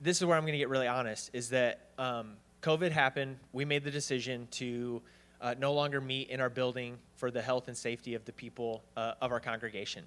This 0.00 0.18
is 0.18 0.26
where 0.26 0.36
I'm 0.36 0.42
going 0.42 0.52
to 0.52 0.58
get 0.58 0.68
really 0.68 0.88
honest. 0.88 1.30
Is 1.32 1.50
that 1.50 1.90
um, 1.96 2.32
COVID 2.60 2.90
happened? 2.90 3.36
We 3.52 3.64
made 3.64 3.84
the 3.84 3.90
decision 3.90 4.48
to 4.52 5.00
uh, 5.40 5.54
no 5.58 5.72
longer 5.72 6.00
meet 6.00 6.28
in 6.28 6.40
our 6.40 6.50
building 6.50 6.98
for 7.14 7.30
the 7.30 7.40
health 7.40 7.68
and 7.68 7.76
safety 7.76 8.14
of 8.14 8.24
the 8.24 8.32
people 8.32 8.82
uh, 8.96 9.14
of 9.20 9.30
our 9.30 9.40
congregation, 9.40 10.04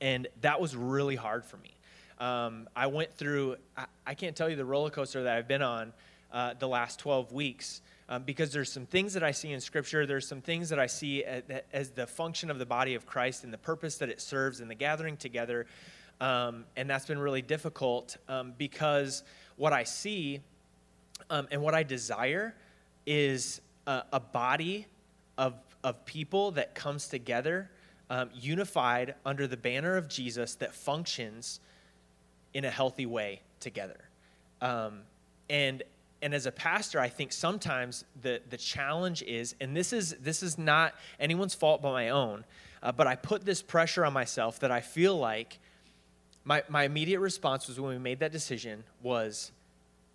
and 0.00 0.26
that 0.40 0.60
was 0.60 0.74
really 0.74 1.16
hard 1.16 1.44
for 1.44 1.56
me. 1.58 1.75
Um, 2.18 2.68
I 2.74 2.86
went 2.86 3.14
through, 3.14 3.56
I, 3.76 3.84
I, 4.06 4.14
can't 4.14 4.34
tell 4.34 4.48
you 4.48 4.56
the 4.56 4.64
roller 4.64 4.88
coaster 4.88 5.22
that 5.24 5.36
I've 5.36 5.48
been 5.48 5.60
on 5.60 5.92
uh, 6.32 6.54
the 6.58 6.66
last 6.66 6.98
12 6.98 7.32
weeks 7.32 7.82
um, 8.08 8.22
because 8.22 8.52
there's 8.52 8.72
some 8.72 8.86
things 8.86 9.12
that 9.14 9.22
I 9.22 9.32
see 9.32 9.52
in 9.52 9.60
Scripture. 9.60 10.06
There's 10.06 10.26
some 10.26 10.40
things 10.40 10.70
that 10.70 10.78
I 10.78 10.86
see 10.86 11.24
as, 11.24 11.90
the 11.90 12.06
function 12.06 12.50
of 12.50 12.58
the 12.58 12.66
body 12.66 12.94
of 12.94 13.04
Christ 13.04 13.44
and 13.44 13.52
the 13.52 13.58
purpose 13.58 13.98
that 13.98 14.08
it 14.08 14.20
serves 14.20 14.60
in 14.60 14.68
the 14.68 14.74
gathering 14.74 15.16
together. 15.16 15.66
Um, 16.20 16.64
and 16.76 16.88
that's 16.88 17.04
been 17.04 17.18
really 17.18 17.42
difficult 17.42 18.16
um, 18.28 18.54
because 18.56 19.22
what 19.56 19.72
I 19.72 19.84
see 19.84 20.40
um, 21.28 21.48
and 21.50 21.60
what 21.60 21.74
I 21.74 21.82
desire 21.82 22.54
is 23.04 23.60
a, 23.86 24.04
a 24.14 24.20
body 24.20 24.86
of, 25.36 25.54
of 25.84 26.04
people 26.06 26.52
that 26.52 26.74
comes 26.74 27.08
together, 27.08 27.70
um, 28.08 28.30
unified 28.34 29.14
under 29.24 29.46
the 29.46 29.56
banner 29.56 29.96
of 29.96 30.08
Jesus 30.08 30.54
that 30.56 30.74
functions 30.74 31.60
in 32.54 32.64
a 32.64 32.70
healthy 32.70 33.06
way 33.06 33.40
together. 33.60 34.00
Um, 34.60 35.00
and 35.48 35.82
and 36.22 36.32
as 36.32 36.46
a 36.46 36.52
pastor, 36.52 36.98
I 36.98 37.08
think 37.08 37.32
sometimes 37.32 38.04
the 38.22 38.40
the 38.50 38.56
challenge 38.56 39.22
is, 39.22 39.54
and 39.60 39.76
this 39.76 39.92
is 39.92 40.16
this 40.20 40.42
is 40.42 40.58
not 40.58 40.94
anyone's 41.20 41.54
fault 41.54 41.82
but 41.82 41.92
my 41.92 42.08
own, 42.08 42.44
uh, 42.82 42.92
but 42.92 43.06
I 43.06 43.16
put 43.16 43.44
this 43.44 43.62
pressure 43.62 44.04
on 44.04 44.12
myself 44.12 44.60
that 44.60 44.70
I 44.70 44.80
feel 44.80 45.16
like 45.16 45.58
my 46.44 46.62
my 46.68 46.84
immediate 46.84 47.20
response 47.20 47.68
was 47.68 47.78
when 47.78 47.90
we 47.90 47.98
made 47.98 48.20
that 48.20 48.32
decision 48.32 48.84
was, 49.02 49.52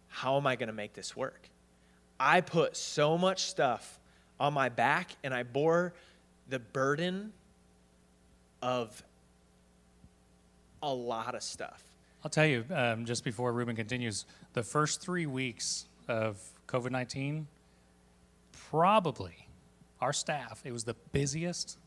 how 0.08 0.38
am 0.38 0.48
I 0.48 0.56
going 0.56 0.68
to 0.68 0.74
make 0.74 0.94
this 0.94 1.16
work? 1.16 1.50
I 2.20 2.42
put 2.42 2.76
so 2.76 3.18
much 3.18 3.44
stuff 3.44 4.00
on 4.40 4.54
my 4.54 4.70
back, 4.70 5.12
and 5.24 5.34
I 5.34 5.44
bore 5.44 5.94
the 6.50 6.60
burden 6.60 7.32
of 8.62 9.04
a 10.82 10.94
lot 10.94 11.36
of 11.36 11.44
stuff. 11.44 11.84
I'll 12.24 12.30
tell 12.30 12.46
you, 12.46 12.66
um, 12.74 13.06
just 13.06 13.24
before 13.24 13.52
Ruben 13.52 13.76
continues, 13.76 14.26
the 14.54 14.62
first 14.64 15.02
three 15.02 15.26
weeks 15.26 15.86
of 16.08 16.40
COVID 16.68 16.92
19, 16.92 17.48
probably 18.70 19.48
our 20.00 20.14
staff, 20.14 20.62
it 20.64 20.72
was 20.72 20.84
the 20.84 20.96
busiest, 21.12 21.78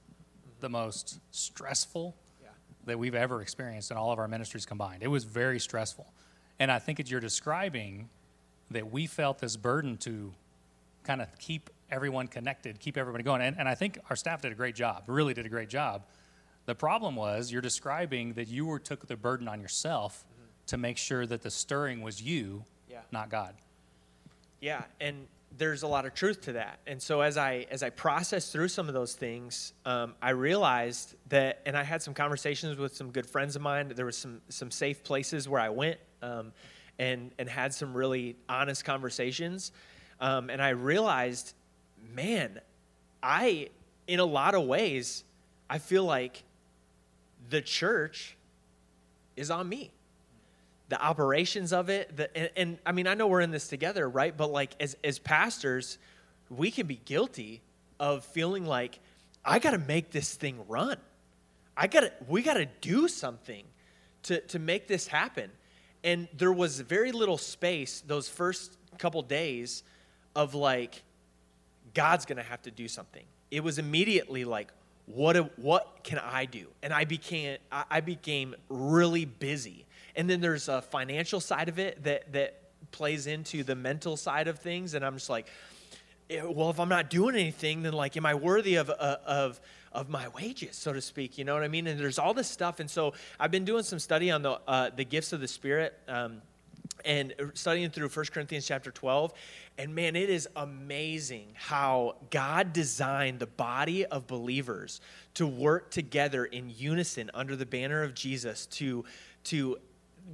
the 0.60 0.68
most 0.68 1.20
stressful 1.30 2.16
Yeah. 2.42 2.48
that 2.86 2.98
we've 2.98 3.14
ever 3.14 3.42
experienced 3.42 3.90
in 3.90 3.96
all 3.96 4.12
of 4.12 4.18
our 4.18 4.28
ministries 4.28 4.66
combined. 4.66 5.02
It 5.02 5.08
was 5.08 5.24
very 5.24 5.60
stressful. 5.60 6.12
And 6.58 6.70
I 6.70 6.78
think 6.78 6.98
that 6.98 7.10
you're 7.10 7.20
describing 7.20 8.08
that 8.70 8.90
we 8.90 9.06
felt 9.06 9.38
this 9.38 9.56
burden 9.56 9.96
to 9.98 10.32
kind 11.02 11.20
of 11.20 11.28
keep 11.38 11.70
everyone 11.90 12.28
connected, 12.28 12.80
keep 12.80 12.96
everybody 12.96 13.22
going. 13.22 13.42
And, 13.42 13.58
and 13.58 13.68
I 13.68 13.74
think 13.74 13.98
our 14.10 14.16
staff 14.16 14.42
did 14.42 14.52
a 14.52 14.54
great 14.54 14.74
job, 14.74 15.04
really 15.06 15.34
did 15.34 15.46
a 15.46 15.48
great 15.48 15.68
job. 15.68 16.04
The 16.66 16.74
problem 16.74 17.16
was 17.16 17.52
you're 17.52 17.62
describing 17.62 18.34
that 18.34 18.48
you 18.48 18.66
were 18.66 18.78
took 18.78 19.06
the 19.06 19.16
burden 19.16 19.48
on 19.48 19.60
yourself 19.60 20.24
to 20.66 20.76
make 20.78 20.96
sure 20.96 21.26
that 21.26 21.42
the 21.42 21.50
stirring 21.50 22.00
was 22.00 22.22
you, 22.22 22.64
Yeah. 22.88 23.02
not 23.10 23.28
God. 23.28 23.54
Yeah, 24.60 24.84
and 24.98 25.26
there's 25.56 25.82
a 25.82 25.86
lot 25.86 26.06
of 26.06 26.14
truth 26.14 26.40
to 26.42 26.52
that. 26.54 26.80
And 26.86 27.00
so 27.00 27.20
as 27.20 27.36
I 27.36 27.66
as 27.70 27.82
I 27.82 27.90
processed 27.90 28.50
through 28.50 28.68
some 28.68 28.88
of 28.88 28.94
those 28.94 29.14
things, 29.14 29.74
um, 29.84 30.14
I 30.22 30.30
realized 30.30 31.14
that, 31.28 31.60
and 31.66 31.76
I 31.76 31.82
had 31.82 32.02
some 32.02 32.14
conversations 32.14 32.78
with 32.78 32.96
some 32.96 33.10
good 33.10 33.26
friends 33.26 33.54
of 33.56 33.62
mine. 33.62 33.92
There 33.94 34.06
was 34.06 34.16
some 34.16 34.40
some 34.48 34.70
safe 34.70 35.04
places 35.04 35.48
where 35.48 35.60
I 35.60 35.68
went, 35.68 35.98
um, 36.22 36.52
and 36.98 37.30
and 37.38 37.48
had 37.48 37.74
some 37.74 37.94
really 37.94 38.36
honest 38.48 38.84
conversations. 38.84 39.70
Um, 40.18 40.48
and 40.48 40.62
I 40.62 40.70
realized, 40.70 41.54
man, 42.14 42.60
I 43.22 43.68
in 44.06 44.20
a 44.20 44.24
lot 44.24 44.54
of 44.54 44.64
ways, 44.64 45.24
I 45.68 45.78
feel 45.78 46.04
like 46.04 46.42
the 47.50 47.60
church 47.60 48.36
is 49.36 49.50
on 49.50 49.68
me. 49.68 49.90
The 50.88 51.02
operations 51.02 51.72
of 51.72 51.88
it 51.88 52.16
the, 52.16 52.36
and, 52.36 52.50
and, 52.56 52.78
i 52.84 52.92
mean 52.92 53.06
i 53.06 53.14
know 53.14 53.26
we're 53.26 53.40
in 53.40 53.50
this 53.50 53.68
together 53.68 54.08
right? 54.08 54.36
But 54.36 54.50
like 54.50 54.74
as, 54.80 54.96
as 55.02 55.18
pastors 55.18 55.98
we 56.50 56.70
can 56.70 56.86
be 56.86 57.00
guilty 57.04 57.62
of 57.98 58.24
feeling 58.24 58.66
like 58.66 59.00
i 59.44 59.58
gotta 59.58 59.78
make 59.78 60.10
this 60.10 60.34
thing 60.34 60.60
run. 60.68 60.98
I 61.76 61.86
gotta 61.86 62.12
we 62.28 62.42
gotta 62.42 62.66
do 62.80 63.08
something 63.08 63.64
to, 64.24 64.40
to 64.40 64.58
make 64.58 64.86
this 64.86 65.06
happen. 65.06 65.50
And 66.02 66.28
there 66.36 66.52
was 66.52 66.80
very 66.80 67.12
little 67.12 67.38
space 67.38 68.02
those 68.06 68.28
first 68.28 68.76
couple 68.98 69.22
days 69.22 69.82
of 70.36 70.54
like 70.54 71.02
god's 71.94 72.26
gonna 72.26 72.42
have 72.42 72.62
to 72.62 72.70
do 72.70 72.88
something. 72.88 73.24
It 73.50 73.64
was 73.64 73.78
immediately 73.78 74.44
like 74.44 74.70
what, 75.06 75.58
what 75.58 76.02
can 76.02 76.18
i 76.18 76.44
do? 76.44 76.66
And 76.82 76.92
i 76.92 77.04
became 77.04 77.58
I, 77.70 78.00
became 78.00 78.54
really 78.68 79.24
busy. 79.24 79.86
And 80.16 80.30
then 80.30 80.40
there's 80.40 80.68
a 80.68 80.80
financial 80.82 81.40
side 81.40 81.68
of 81.68 81.78
it 81.78 82.04
that 82.04 82.32
that 82.32 82.60
plays 82.90 83.26
into 83.26 83.64
the 83.64 83.74
mental 83.74 84.16
side 84.16 84.48
of 84.48 84.58
things. 84.58 84.94
And 84.94 85.04
i'm 85.04 85.14
just 85.14 85.30
like 85.30 85.46
eh, 86.30 86.42
well 86.42 86.70
if 86.70 86.80
i'm 86.80 86.88
not 86.88 87.10
doing 87.10 87.34
anything 87.34 87.82
then 87.82 87.92
like 87.92 88.16
am 88.16 88.26
i 88.26 88.34
worthy 88.34 88.76
of 88.76 88.90
uh, 88.90 89.16
of 89.26 89.60
of 89.92 90.08
my 90.08 90.28
wages 90.28 90.76
so 90.76 90.92
to 90.92 91.00
speak? 91.00 91.38
You 91.38 91.44
know 91.44 91.54
what 91.54 91.64
i 91.64 91.68
mean? 91.68 91.86
And 91.86 92.00
there's 92.00 92.18
all 92.18 92.34
this 92.34 92.48
stuff. 92.48 92.80
And 92.80 92.90
so 92.90 93.12
i've 93.38 93.50
been 93.50 93.64
doing 93.64 93.82
some 93.82 93.98
study 93.98 94.30
on 94.30 94.42
the 94.42 94.58
uh, 94.66 94.90
the 94.94 95.04
gifts 95.04 95.32
of 95.32 95.40
the 95.40 95.48
spirit 95.48 95.98
um, 96.08 96.40
and 97.04 97.34
studying 97.54 97.90
through 97.90 98.08
1 98.08 98.26
corinthians 98.32 98.66
chapter 98.66 98.90
12 98.90 99.32
and 99.78 99.94
man 99.94 100.16
it 100.16 100.30
is 100.30 100.48
amazing 100.56 101.48
how 101.54 102.16
god 102.30 102.72
designed 102.72 103.38
the 103.38 103.46
body 103.46 104.04
of 104.06 104.26
believers 104.26 105.00
to 105.34 105.46
work 105.46 105.90
together 105.90 106.44
in 106.44 106.72
unison 106.76 107.30
under 107.34 107.56
the 107.56 107.66
banner 107.66 108.02
of 108.02 108.14
jesus 108.14 108.66
to 108.66 109.04
to 109.42 109.76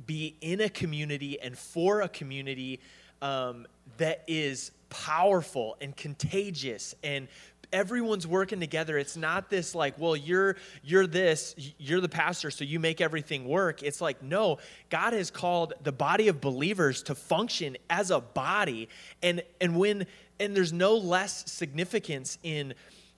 be 0.07 0.37
in 0.41 0.61
a 0.61 0.69
community 0.69 1.41
and 1.41 1.59
for 1.59 2.03
a 2.03 2.09
community 2.09 2.81
um, 3.23 3.67
that 3.99 4.23
is 4.27 4.73
powerful 4.89 5.77
and 5.81 5.97
contagious 5.97 6.95
and 7.03 7.29
everyone's 7.73 8.27
working 8.27 8.61
together. 8.61 8.99
It's 8.99 9.17
not 9.17 9.51
this 9.51 9.75
like 9.75 9.99
well 9.99 10.17
you're 10.17 10.57
you're 10.83 11.07
this 11.07 11.55
you're 11.79 12.01
the 12.01 12.09
pastor 12.09 12.51
so 12.51 12.65
you 12.65 12.81
make 12.81 13.01
everything 13.01 13.47
work. 13.47 13.83
It's 13.83 14.01
like 14.01 14.23
no 14.23 14.59
god 14.89 15.13
has 15.13 15.31
called 15.31 15.75
the 15.83 15.93
body 15.93 16.29
of 16.29 16.41
believers 16.41 17.03
to 17.05 17.15
function 17.15 17.77
as 17.89 18.11
a 18.11 18.21
body. 18.21 18.89
And 19.23 19.43
and 19.61 19.77
when 19.77 20.07
and 20.39 20.57
there's 20.57 20.73
no 20.73 20.97
less 20.97 21.51
significance 21.51 22.39
in 22.43 22.75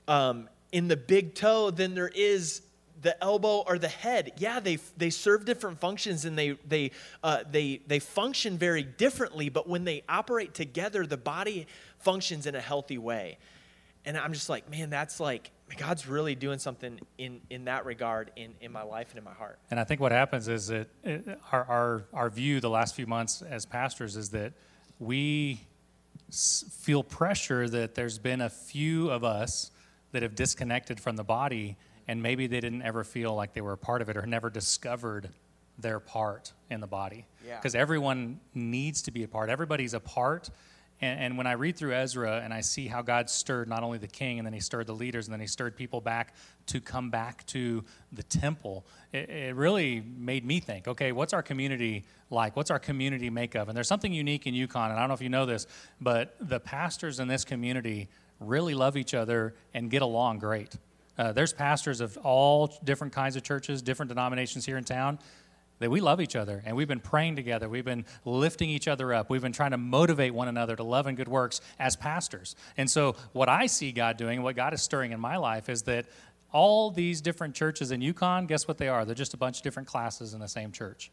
um, 0.09 0.49
in 0.73 0.89
the 0.89 0.97
big 0.97 1.35
toe 1.35 1.71
than 1.71 1.95
there 1.95 2.11
is 2.15 2.63
the 3.03 3.23
elbow 3.23 3.65
or 3.67 3.79
the 3.79 3.89
head. 3.89 4.33
Yeah 4.37 4.61
they 4.61 4.77
they 4.97 5.11
serve 5.11 5.45
different 5.45 5.81
functions 5.81 6.25
and 6.25 6.39
they 6.39 6.51
they 6.67 6.93
uh, 7.23 7.45
they 7.51 7.81
they 7.87 7.99
function 7.99 8.59
very 8.59 8.83
differently 8.83 9.49
but 9.49 9.69
when 9.69 9.85
they 9.85 10.03
operate 10.09 10.55
together 10.55 11.07
the 11.07 11.17
body 11.17 11.67
functions 11.99 12.47
in 12.47 12.55
a 12.55 12.61
healthy 12.61 12.99
way 12.99 13.39
and 14.05 14.17
i'm 14.17 14.33
just 14.33 14.49
like 14.49 14.71
man 14.71 14.91
that's 14.91 15.21
like 15.21 15.51
god's 15.77 16.07
really 16.07 16.35
doing 16.35 16.59
something 16.59 17.01
in 17.19 17.41
in 17.51 17.65
that 17.65 17.85
regard 17.87 18.31
in 18.37 18.55
in 18.61 18.71
my 18.73 18.83
life 18.83 19.09
and 19.11 19.19
in 19.19 19.25
my 19.25 19.33
heart 19.33 19.59
And 19.71 19.81
I 19.81 19.85
think 19.85 20.01
what 20.01 20.13
happens 20.13 20.49
is 20.49 20.67
that 20.69 20.89
it, 21.03 21.39
our, 21.51 21.65
our, 21.65 22.05
our 22.13 22.31
view 22.31 22.61
the 22.61 22.71
last 22.71 22.95
few 22.95 23.07
months 23.07 23.43
as 23.43 23.65
pastors 23.65 24.17
is 24.17 24.31
that 24.31 24.53
we 24.99 25.67
feel 26.31 27.03
pressure 27.03 27.69
that 27.69 27.95
there's 27.95 28.19
been 28.19 28.41
a 28.41 28.51
few 28.51 29.11
of 29.11 29.25
us 29.25 29.71
that 30.13 30.23
have 30.23 30.35
disconnected 30.35 31.01
from 31.01 31.17
the 31.17 31.25
body 31.25 31.77
and 32.09 32.23
maybe 32.23 32.47
they 32.47 32.61
didn't 32.61 32.83
ever 32.83 33.05
feel 33.05 33.35
like 33.35 33.53
they 33.55 33.61
were 33.61 33.73
a 33.73 33.79
part 33.79 34.03
of 34.03 34.09
it 34.09 34.17
or 34.17 34.27
never 34.27 34.51
discovered 34.51 35.31
their 35.79 36.01
part 36.01 36.53
in 36.71 36.81
the 36.81 36.87
body. 36.87 37.27
Yeah. 37.47 37.57
Because 37.57 37.75
everyone 37.75 38.41
needs 38.55 39.03
to 39.03 39.11
be 39.11 39.23
a 39.23 39.29
part, 39.29 39.49
everybody's 39.51 39.95
a 39.95 40.01
part. 40.01 40.51
And, 41.03 41.21
and 41.21 41.37
when 41.37 41.47
I 41.47 41.53
read 41.53 41.77
through 41.77 41.95
Ezra 41.95 42.41
and 42.43 42.55
I 42.55 42.61
see 42.61 42.87
how 42.87 43.03
God 43.03 43.29
stirred 43.29 43.69
not 43.69 43.83
only 43.83 43.99
the 43.99 44.07
king, 44.07 44.39
and 44.39 44.47
then 44.47 44.55
he 44.55 44.61
stirred 44.61 44.87
the 44.87 44.95
leaders, 44.95 45.27
and 45.27 45.33
then 45.33 45.41
he 45.41 45.47
stirred 45.47 45.77
people 45.77 46.01
back 46.01 46.35
to 46.67 46.81
come 46.81 47.11
back 47.11 47.45
to 47.49 47.85
the 48.13 48.23
temple, 48.23 48.87
it, 49.13 49.29
it 49.29 49.57
really 49.57 50.01
made 50.17 50.45
me 50.45 50.61
think 50.61 50.89
okay, 50.89 51.13
what's 51.13 51.33
our 51.33 51.43
community 51.43 52.05
like? 52.31 52.57
What's 52.57 52.71
our 52.71 52.79
community 52.79 53.29
makeup? 53.29 53.69
And 53.69 53.77
there's 53.77 53.89
something 53.89 54.13
unique 54.13 54.47
in 54.47 54.55
Yukon, 54.55 54.91
and 54.91 54.99
I 54.99 55.03
don't 55.03 55.09
know 55.09 55.15
if 55.15 55.23
you 55.23 55.29
know 55.29 55.45
this, 55.45 55.67
but 56.01 56.37
the 56.41 56.61
pastors 56.61 57.19
in 57.21 57.29
this 57.29 57.45
community 57.45 58.09
really 58.41 58.75
love 58.75 58.97
each 58.97 59.13
other 59.13 59.55
and 59.75 59.91
get 59.91 60.03
along 60.03 60.39
great. 60.39 60.77
Uh, 61.19 61.31
there's 61.33 61.53
pastors 61.53 62.01
of 62.01 62.17
all 62.23 62.79
different 62.85 63.13
kinds 63.13 63.37
of 63.37 63.43
churches, 63.43 63.83
different 63.83 64.09
denominations 64.09 64.65
here 64.65 64.79
in 64.79 64.85
town 64.85 65.19
that 65.83 65.91
we 65.91 66.01
love 66.01 66.21
each 66.21 66.35
other 66.35 66.63
and 66.65 66.77
we've 66.77 66.89
been 66.89 67.01
praying 67.01 67.37
together. 67.37 67.69
We've 67.69 67.85
been 67.85 68.05
lifting 68.25 68.71
each 68.71 68.89
other 68.89 69.13
up. 69.13 69.31
We've 69.31 69.43
been 69.43 69.53
trying 69.53 69.73
to 69.73 69.79
motivate 69.79 70.35
one 70.35 70.49
another 70.49 70.75
to 70.77 70.83
love 70.83 71.07
and 71.07 71.17
good 71.17 71.29
works 71.29 71.61
as 71.79 71.97
pastors. 71.97 72.57
And 72.77 72.91
so, 72.91 73.17
what 73.33 73.49
I 73.49 73.67
see 73.67 73.93
God 73.93 74.17
doing 74.17 74.43
what 74.43 74.57
God 74.57 74.75
is 74.75 74.83
stirring 74.83 75.13
in 75.13 75.21
my 75.21 75.37
life 75.37 75.69
is 75.69 75.83
that 75.83 76.07
all 76.53 76.91
these 76.91 77.21
different 77.21 77.55
churches 77.55 77.91
in 77.91 78.01
Yukon, 78.01 78.47
guess 78.47 78.69
what 78.69 78.79
they 78.79 78.89
are? 78.89 79.05
They're 79.05 79.15
just 79.15 79.35
a 79.35 79.39
bunch 79.39 79.59
of 79.59 79.63
different 79.63 79.89
classes 79.89 80.35
in 80.35 80.41
the 80.41 80.49
same 80.49 80.73
church. 80.73 81.11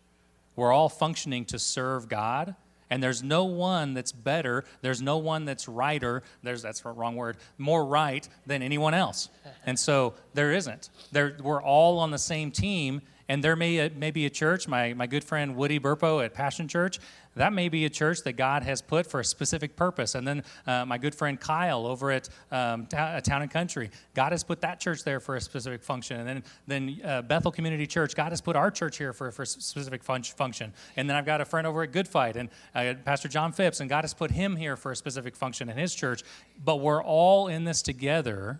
We're 0.56 0.74
all 0.74 0.90
functioning 0.90 1.46
to 1.46 1.60
serve 1.60 2.10
God. 2.10 2.56
And 2.90 3.04
there's 3.04 3.22
no 3.22 3.46
one 3.46 3.94
that's 3.94 4.12
better. 4.12 4.64
There's 4.82 5.02
no 5.02 5.18
one 5.18 5.46
that's 5.46 5.68
righter. 5.68 6.24
There's 6.42 6.64
that's 6.64 6.82
the 6.82 6.90
wrong 6.90 7.16
word. 7.16 7.38
More 7.58 7.86
right 7.86 8.28
than 8.48 8.64
anyone 8.64 8.96
else. 8.96 9.30
And 9.66 9.80
so 9.80 10.16
there 10.34 10.52
isn't. 10.52 10.90
There, 11.12 11.38
we're 11.42 11.62
all 11.62 12.00
on 12.00 12.10
the 12.12 12.18
same 12.18 12.52
team. 12.52 13.02
And 13.30 13.44
there 13.44 13.56
may, 13.56 13.88
may 13.90 14.10
be 14.10 14.26
a 14.26 14.30
church, 14.30 14.68
my, 14.68 14.94
my 14.94 15.06
good 15.06 15.24
friend 15.24 15.56
Woody 15.56 15.80
Burpo 15.80 16.26
at 16.26 16.34
Passion 16.34 16.68
Church, 16.68 17.00
that 17.36 17.54
may 17.54 17.70
be 17.70 17.86
a 17.86 17.90
church 17.90 18.24
that 18.24 18.34
God 18.34 18.64
has 18.64 18.82
put 18.82 19.06
for 19.06 19.20
a 19.20 19.24
specific 19.24 19.76
purpose. 19.76 20.16
And 20.16 20.28
then 20.28 20.44
uh, 20.66 20.84
my 20.86 20.98
good 20.98 21.14
friend 21.14 21.40
Kyle 21.40 21.86
over 21.86 22.10
at 22.10 22.28
um, 22.52 22.88
Ta- 22.88 23.20
Town 23.20 23.44
and 23.44 23.52
Country, 23.52 23.92
God 24.16 24.32
has 24.32 24.44
put 24.44 24.62
that 24.62 24.80
church 24.80 25.04
there 25.04 25.20
for 25.20 25.36
a 25.36 25.42
specific 25.42 25.84
function. 25.84 26.20
And 26.20 26.28
then, 26.28 26.44
then 26.66 27.02
uh, 27.06 27.22
Bethel 27.22 27.52
Community 27.52 27.86
Church, 27.86 28.16
God 28.16 28.32
has 28.32 28.42
put 28.42 28.56
our 28.56 28.72
church 28.72 28.98
here 28.98 29.14
for, 29.14 29.32
for 29.32 29.44
a 29.44 29.46
specific 29.46 30.04
fun- 30.04 30.24
function. 30.24 30.74
And 30.98 31.08
then 31.08 31.16
I've 31.16 31.28
got 31.28 31.40
a 31.40 31.46
friend 31.46 31.68
over 31.68 31.84
at 31.84 31.92
Good 31.92 32.08
Fight, 32.08 32.36
and 32.36 32.50
uh, 32.74 32.96
Pastor 33.06 33.28
John 33.28 33.52
Phipps, 33.52 33.80
and 33.80 33.88
God 33.88 34.04
has 34.04 34.14
put 34.16 34.32
him 34.32 34.56
here 34.56 34.76
for 34.76 34.92
a 34.92 34.96
specific 34.96 35.36
function 35.36 35.70
in 35.70 35.78
his 35.78 35.94
church. 35.94 36.24
But 36.66 36.78
we're 36.78 37.04
all 37.04 37.48
in 37.48 37.64
this 37.64 37.84
together. 37.84 38.60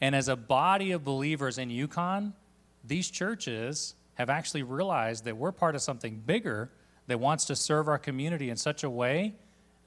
And 0.00 0.16
as 0.16 0.28
a 0.28 0.36
body 0.36 0.90
of 0.90 1.04
believers 1.04 1.58
in 1.58 1.70
Yukon, 1.70 2.34
these 2.86 3.10
churches 3.10 3.94
have 4.14 4.30
actually 4.30 4.62
realized 4.62 5.24
that 5.24 5.36
we're 5.36 5.52
part 5.52 5.74
of 5.74 5.82
something 5.82 6.22
bigger 6.24 6.70
that 7.06 7.18
wants 7.18 7.44
to 7.46 7.56
serve 7.56 7.88
our 7.88 7.98
community 7.98 8.50
in 8.50 8.56
such 8.56 8.84
a 8.84 8.90
way 8.90 9.34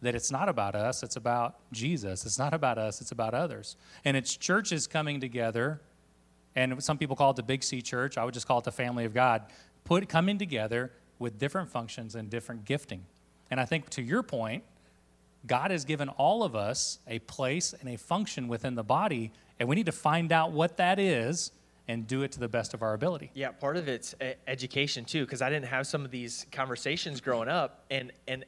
that 0.01 0.13
it's 0.13 0.31
not 0.31 0.47
about 0.47 0.75
us, 0.75 1.01
it's 1.01 1.15
about 1.15 1.55
Jesus. 1.71 2.25
It's 2.25 2.37
not 2.37 2.53
about 2.53 2.77
us, 2.77 3.01
it's 3.01 3.11
about 3.11 3.33
others. 3.33 3.75
And 4.05 4.15
it's 4.15 4.37
churches 4.37 4.85
coming 4.85 5.19
together, 5.19 5.81
and 6.55 6.83
some 6.83 6.97
people 6.97 7.15
call 7.15 7.31
it 7.31 7.35
the 7.35 7.43
Big 7.43 7.63
C 7.63 7.81
church. 7.81 8.17
I 8.17 8.23
would 8.23 8.33
just 8.33 8.47
call 8.47 8.59
it 8.59 8.65
the 8.65 8.71
family 8.71 9.05
of 9.05 9.13
God, 9.13 9.43
put 9.85 10.07
coming 10.07 10.37
together 10.37 10.91
with 11.19 11.39
different 11.39 11.69
functions 11.69 12.13
and 12.13 12.29
different 12.29 12.65
gifting. 12.65 13.05
And 13.49 13.59
I 13.59 13.65
think 13.65 13.89
to 13.91 14.01
your 14.01 14.21
point, 14.21 14.63
God 15.47 15.71
has 15.71 15.85
given 15.85 16.09
all 16.09 16.43
of 16.43 16.55
us 16.55 16.99
a 17.07 17.19
place 17.19 17.73
and 17.79 17.89
a 17.89 17.97
function 17.97 18.47
within 18.47 18.75
the 18.75 18.83
body, 18.83 19.31
and 19.59 19.67
we 19.67 19.75
need 19.75 19.85
to 19.87 19.91
find 19.91 20.31
out 20.31 20.51
what 20.51 20.77
that 20.77 20.99
is 20.99 21.51
and 21.87 22.05
do 22.05 22.23
it 22.23 22.31
to 22.33 22.39
the 22.39 22.47
best 22.49 22.73
of 22.73 22.81
our 22.81 22.93
ability. 22.93 23.31
Yeah, 23.33 23.51
part 23.51 23.77
of 23.77 23.87
it's 23.87 24.13
education 24.47 25.05
too, 25.05 25.25
because 25.25 25.41
I 25.41 25.49
didn't 25.49 25.67
have 25.67 25.87
some 25.87 26.03
of 26.03 26.11
these 26.11 26.45
conversations 26.51 27.21
growing 27.21 27.49
up, 27.49 27.85
and 27.89 28.11
and 28.27 28.45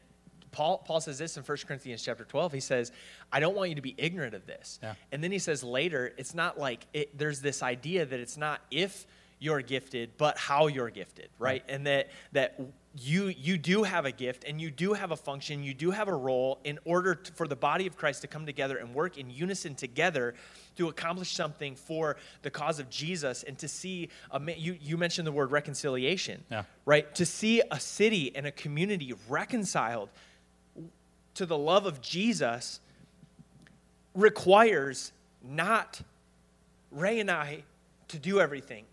Paul 0.51 0.79
Paul 0.79 0.99
says 0.99 1.17
this 1.17 1.37
in 1.37 1.43
1 1.43 1.57
Corinthians 1.67 2.03
chapter 2.03 2.25
12. 2.25 2.53
He 2.53 2.59
says, 2.59 2.91
"I 3.31 3.39
don't 3.39 3.55
want 3.55 3.69
you 3.69 3.75
to 3.75 3.81
be 3.81 3.95
ignorant 3.97 4.33
of 4.33 4.45
this." 4.45 4.79
Yeah. 4.81 4.95
And 5.11 5.23
then 5.23 5.31
he 5.31 5.39
says 5.39 5.63
later, 5.63 6.13
it's 6.17 6.33
not 6.33 6.59
like 6.59 6.87
it, 6.93 7.17
there's 7.17 7.41
this 7.41 7.63
idea 7.63 8.05
that 8.05 8.19
it's 8.19 8.37
not 8.37 8.61
if 8.71 9.05
you're 9.39 9.61
gifted, 9.61 10.11
but 10.17 10.37
how 10.37 10.67
you're 10.67 10.89
gifted, 10.89 11.29
right? 11.39 11.63
And 11.69 11.87
that 11.87 12.09
that 12.33 12.59
you 12.97 13.27
you 13.27 13.57
do 13.57 13.83
have 13.83 14.05
a 14.05 14.11
gift 14.11 14.43
and 14.45 14.59
you 14.59 14.71
do 14.71 14.93
have 14.93 15.11
a 15.11 15.15
function, 15.15 15.63
you 15.63 15.73
do 15.75 15.91
have 15.91 16.07
a 16.07 16.13
role 16.15 16.59
in 16.63 16.79
order 16.85 17.13
to, 17.15 17.31
for 17.33 17.47
the 17.47 17.55
body 17.55 17.85
of 17.85 17.95
Christ 17.95 18.21
to 18.21 18.27
come 18.27 18.45
together 18.47 18.77
and 18.77 18.95
work 18.95 19.17
in 19.17 19.29
unison 19.29 19.75
together 19.75 20.33
to 20.75 20.87
accomplish 20.87 21.35
something 21.35 21.75
for 21.75 22.17
the 22.41 22.49
cause 22.49 22.79
of 22.79 22.89
Jesus 22.89 23.43
and 23.43 23.57
to 23.59 23.67
see 23.67 24.09
a, 24.31 24.41
you 24.57 24.75
you 24.81 24.97
mentioned 24.97 25.27
the 25.27 25.31
word 25.31 25.51
reconciliation, 25.51 26.43
Yeah. 26.49 26.63
right? 26.85 27.13
To 27.15 27.25
see 27.25 27.61
a 27.69 27.79
city 27.79 28.35
and 28.35 28.47
a 28.47 28.51
community 28.51 29.13
reconciled 29.27 30.09
to 31.35 31.45
the 31.45 31.57
love 31.57 31.85
of 31.85 32.01
Jesus 32.01 32.79
requires 34.15 35.11
not 35.43 36.01
Ray 36.91 37.19
and 37.19 37.29
I 37.29 37.63
to 38.09 38.17
do 38.17 38.39
everything. 38.39 38.85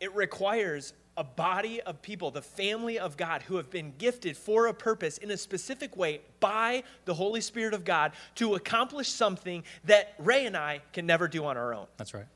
It 0.00 0.14
requires 0.14 0.92
a 1.18 1.24
body 1.24 1.80
of 1.82 2.00
people, 2.00 2.30
the 2.30 2.40
family 2.40 2.98
of 2.98 3.16
God, 3.16 3.42
who 3.42 3.56
have 3.56 3.70
been 3.70 3.92
gifted 3.98 4.36
for 4.36 4.68
a 4.68 4.72
purpose 4.72 5.18
in 5.18 5.30
a 5.32 5.36
specific 5.36 5.96
way 5.96 6.20
by 6.40 6.84
the 7.04 7.12
Holy 7.12 7.40
Spirit 7.40 7.74
of 7.74 7.84
God 7.84 8.12
to 8.36 8.54
accomplish 8.54 9.08
something 9.08 9.64
that 9.84 10.14
Ray 10.18 10.46
and 10.46 10.56
I 10.56 10.80
can 10.92 11.04
never 11.06 11.26
do 11.28 11.44
on 11.44 11.56
our 11.56 11.74
own. 11.74 11.86
That's 11.96 12.14
right. 12.14 12.26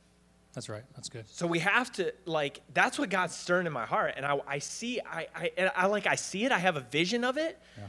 That's 0.52 0.68
right. 0.68 0.82
That's 0.96 1.08
good. 1.08 1.26
So 1.28 1.46
we 1.46 1.60
have 1.60 1.90
to 1.92 2.12
like 2.26 2.60
that's 2.74 2.98
what 2.98 3.08
God's 3.08 3.34
stirring 3.34 3.66
in 3.66 3.72
my 3.72 3.86
heart, 3.86 4.14
and 4.16 4.26
I, 4.26 4.38
I 4.46 4.58
see 4.58 5.00
I, 5.00 5.26
I 5.34 5.50
and 5.56 5.70
I 5.74 5.86
like 5.86 6.06
I 6.06 6.16
see 6.16 6.44
it. 6.44 6.52
I 6.52 6.58
have 6.58 6.76
a 6.76 6.80
vision 6.80 7.24
of 7.24 7.38
it, 7.38 7.58
Yeah. 7.78 7.84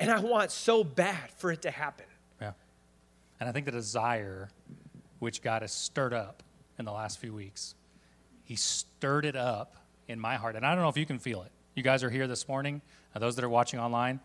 and 0.00 0.10
I 0.10 0.18
want 0.18 0.50
so 0.50 0.82
bad 0.82 1.30
for 1.36 1.52
it 1.52 1.62
to 1.62 1.70
happen. 1.70 2.06
Yeah. 2.40 2.52
And 3.38 3.48
I 3.48 3.52
think 3.52 3.66
the 3.66 3.72
desire 3.72 4.48
which 5.20 5.42
God 5.42 5.62
has 5.62 5.70
stirred 5.72 6.12
up 6.14 6.42
in 6.78 6.84
the 6.86 6.92
last 6.92 7.18
few 7.20 7.32
weeks, 7.32 7.76
He 8.44 8.56
stirred 8.56 9.24
it 9.24 9.36
up 9.36 9.76
in 10.08 10.20
my 10.20 10.36
heart. 10.36 10.56
And 10.56 10.64
I 10.64 10.74
don't 10.74 10.82
know 10.82 10.88
if 10.88 10.96
you 10.96 11.06
can 11.06 11.18
feel 11.18 11.42
it. 11.42 11.50
You 11.74 11.82
guys 11.82 12.02
are 12.02 12.10
here 12.10 12.26
this 12.26 12.48
morning, 12.48 12.80
uh, 13.14 13.18
those 13.18 13.36
that 13.36 13.44
are 13.44 13.50
watching 13.50 13.80
online, 13.80 14.20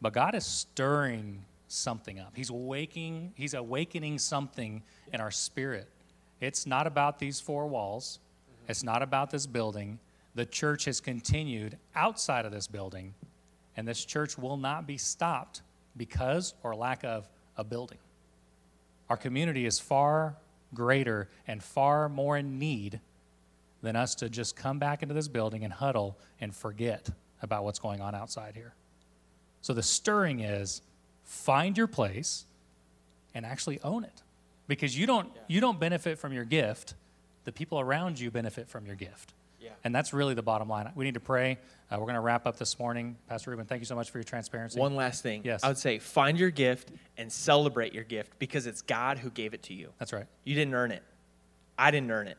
but 0.00 0.12
God 0.12 0.34
is 0.34 0.46
stirring 0.46 1.44
something 1.68 2.18
up. 2.18 2.32
He's 2.34 2.50
waking, 2.50 3.32
He's 3.36 3.54
awakening 3.54 4.18
something 4.18 4.82
in 5.12 5.20
our 5.20 5.30
spirit. 5.30 5.88
It's 6.40 6.66
not 6.66 6.86
about 6.86 7.18
these 7.18 7.40
four 7.40 7.66
walls, 7.66 8.18
it's 8.68 8.82
not 8.82 9.02
about 9.02 9.30
this 9.30 9.46
building. 9.46 9.98
The 10.34 10.46
church 10.46 10.84
has 10.84 11.00
continued 11.00 11.78
outside 11.94 12.44
of 12.44 12.52
this 12.52 12.66
building, 12.66 13.14
and 13.76 13.88
this 13.88 14.04
church 14.04 14.36
will 14.36 14.58
not 14.58 14.86
be 14.86 14.98
stopped 14.98 15.62
because 15.96 16.54
or 16.62 16.74
lack 16.74 17.04
of 17.04 17.28
a 17.56 17.64
building. 17.64 17.98
Our 19.08 19.16
community 19.16 19.66
is 19.66 19.78
far 19.78 20.36
greater 20.74 21.28
and 21.46 21.62
far 21.62 22.08
more 22.08 22.36
in 22.36 22.58
need 22.58 23.00
than 23.86 23.96
us 23.96 24.14
to 24.16 24.28
just 24.28 24.56
come 24.56 24.78
back 24.78 25.02
into 25.02 25.14
this 25.14 25.28
building 25.28 25.64
and 25.64 25.72
huddle 25.72 26.18
and 26.40 26.54
forget 26.54 27.08
about 27.40 27.64
what's 27.64 27.78
going 27.78 28.00
on 28.00 28.14
outside 28.14 28.54
here. 28.54 28.74
So 29.62 29.72
the 29.72 29.82
stirring 29.82 30.40
is 30.40 30.82
find 31.24 31.78
your 31.78 31.86
place 31.86 32.44
and 33.34 33.46
actually 33.46 33.80
own 33.82 34.04
it. 34.04 34.22
Because 34.68 34.98
you 34.98 35.06
don't 35.06 35.30
you 35.46 35.60
don't 35.60 35.78
benefit 35.78 36.18
from 36.18 36.32
your 36.32 36.44
gift, 36.44 36.94
the 37.44 37.52
people 37.52 37.78
around 37.78 38.18
you 38.18 38.30
benefit 38.30 38.68
from 38.68 38.84
your 38.84 38.96
gift. 38.96 39.32
Yeah. 39.60 39.70
And 39.84 39.94
that's 39.94 40.12
really 40.12 40.34
the 40.34 40.42
bottom 40.42 40.68
line. 40.68 40.90
We 40.94 41.04
need 41.04 41.14
to 41.14 41.20
pray. 41.20 41.58
Uh, 41.90 41.96
we're 41.98 42.06
going 42.06 42.14
to 42.14 42.20
wrap 42.20 42.46
up 42.46 42.56
this 42.56 42.78
morning. 42.78 43.16
Pastor 43.28 43.50
Ruben, 43.50 43.66
thank 43.66 43.80
you 43.80 43.86
so 43.86 43.94
much 43.94 44.10
for 44.10 44.18
your 44.18 44.24
transparency. 44.24 44.78
One 44.78 44.96
last 44.96 45.22
thing. 45.22 45.42
Yes. 45.44 45.62
I 45.62 45.68
would 45.68 45.78
say 45.78 45.98
find 45.98 46.38
your 46.38 46.50
gift 46.50 46.90
and 47.16 47.32
celebrate 47.32 47.94
your 47.94 48.04
gift 48.04 48.38
because 48.38 48.66
it's 48.66 48.82
God 48.82 49.18
who 49.18 49.30
gave 49.30 49.54
it 49.54 49.62
to 49.64 49.74
you. 49.74 49.90
That's 49.98 50.12
right. 50.12 50.26
You 50.44 50.54
didn't 50.54 50.74
earn 50.74 50.90
it. 50.90 51.02
I 51.78 51.90
didn't 51.90 52.10
earn 52.10 52.26
it. 52.26 52.38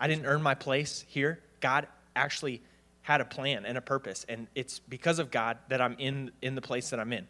I 0.00 0.06
didn't 0.08 0.26
earn 0.26 0.42
my 0.42 0.54
place 0.54 1.04
here. 1.08 1.40
God 1.60 1.86
actually 2.16 2.62
had 3.02 3.20
a 3.20 3.24
plan 3.24 3.64
and 3.64 3.76
a 3.76 3.80
purpose, 3.80 4.24
and 4.28 4.46
it's 4.54 4.78
because 4.78 5.18
of 5.18 5.30
God 5.30 5.58
that 5.68 5.80
I'm 5.80 5.96
in 5.98 6.30
in 6.42 6.54
the 6.54 6.62
place 6.62 6.90
that 6.90 7.00
I'm 7.00 7.12
in. 7.12 7.26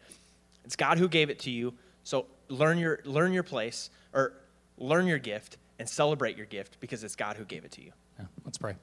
It's 0.63 0.75
God 0.75 0.97
who 0.97 1.07
gave 1.07 1.29
it 1.29 1.39
to 1.39 1.51
you. 1.51 1.73
So 2.03 2.27
learn 2.49 2.77
your 2.77 2.99
learn 3.05 3.33
your 3.33 3.43
place 3.43 3.89
or 4.13 4.33
learn 4.77 5.07
your 5.07 5.19
gift 5.19 5.57
and 5.79 5.87
celebrate 5.87 6.37
your 6.37 6.45
gift 6.45 6.77
because 6.79 7.03
it's 7.03 7.15
God 7.15 7.37
who 7.37 7.45
gave 7.45 7.65
it 7.65 7.71
to 7.73 7.83
you. 7.83 7.91
Yeah, 8.19 8.25
let's 8.45 8.57
pray. 8.57 8.75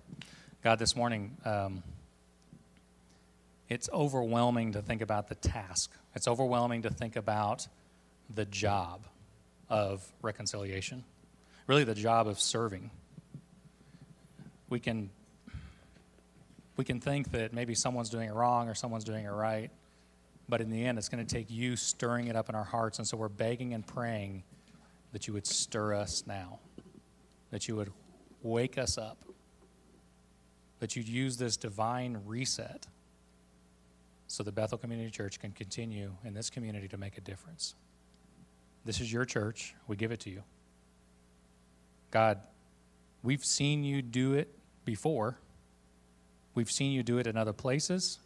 God, 0.62 0.78
this 0.78 0.94
morning, 0.94 1.36
um, 1.44 1.82
it's 3.68 3.88
overwhelming 3.92 4.72
to 4.72 4.82
think 4.82 5.02
about 5.02 5.28
the 5.28 5.34
task. 5.34 5.90
It's 6.14 6.28
overwhelming 6.28 6.82
to 6.82 6.90
think 6.90 7.16
about 7.16 7.66
the 8.34 8.44
job 8.44 9.06
of 9.68 10.06
reconciliation, 10.20 11.04
really, 11.66 11.84
the 11.84 11.94
job 11.94 12.28
of 12.28 12.38
serving. 12.38 12.90
We 14.72 14.80
can, 14.80 15.10
we 16.76 16.84
can 16.84 17.00
think 17.00 17.30
that 17.30 17.52
maybe 17.52 17.74
someone's 17.74 18.10
doing 18.10 18.28
it 18.28 18.32
wrong 18.34 18.68
or 18.68 18.74
someone's 18.74 19.04
doing 19.04 19.24
it 19.24 19.30
right, 19.30 19.70
but 20.48 20.60
in 20.60 20.70
the 20.70 20.84
end, 20.84 20.98
it's 20.98 21.08
going 21.08 21.24
to 21.24 21.34
take 21.34 21.50
you 21.50 21.76
stirring 21.76 22.26
it 22.26 22.34
up 22.34 22.48
in 22.48 22.54
our 22.54 22.64
hearts. 22.64 22.98
And 22.98 23.06
so 23.06 23.16
we're 23.16 23.28
begging 23.28 23.74
and 23.74 23.86
praying 23.86 24.42
that 25.12 25.28
you 25.28 25.34
would 25.34 25.46
stir 25.46 25.94
us 25.94 26.24
now, 26.26 26.58
that 27.50 27.68
you 27.68 27.76
would 27.76 27.92
wake 28.42 28.78
us 28.78 28.98
up 28.98 29.24
that 30.82 30.96
you'd 30.96 31.08
use 31.08 31.36
this 31.36 31.56
divine 31.56 32.20
reset 32.26 32.88
so 34.26 34.42
the 34.42 34.50
Bethel 34.50 34.76
Community 34.76 35.10
Church 35.10 35.38
can 35.38 35.52
continue 35.52 36.10
in 36.24 36.34
this 36.34 36.50
community 36.50 36.88
to 36.88 36.96
make 36.96 37.16
a 37.16 37.20
difference. 37.20 37.76
This 38.84 39.00
is 39.00 39.12
your 39.12 39.24
church. 39.24 39.76
We 39.86 39.94
give 39.94 40.10
it 40.10 40.18
to 40.20 40.30
you. 40.30 40.42
God, 42.10 42.40
we've 43.22 43.44
seen 43.44 43.84
you 43.84 44.02
do 44.02 44.34
it 44.34 44.52
before. 44.84 45.38
We've 46.54 46.70
seen 46.70 46.92
you 46.92 47.02
do 47.02 47.18
it 47.18 47.26
in 47.26 47.36
other 47.36 47.52
places. 47.52 48.18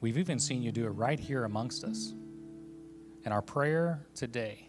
We've 0.00 0.18
even 0.18 0.38
seen 0.38 0.62
you 0.62 0.72
do 0.72 0.84
it 0.84 0.90
right 0.90 1.18
here 1.18 1.44
amongst 1.44 1.84
us. 1.84 2.12
And 3.24 3.32
our 3.32 3.42
prayer 3.42 4.04
today 4.14 4.68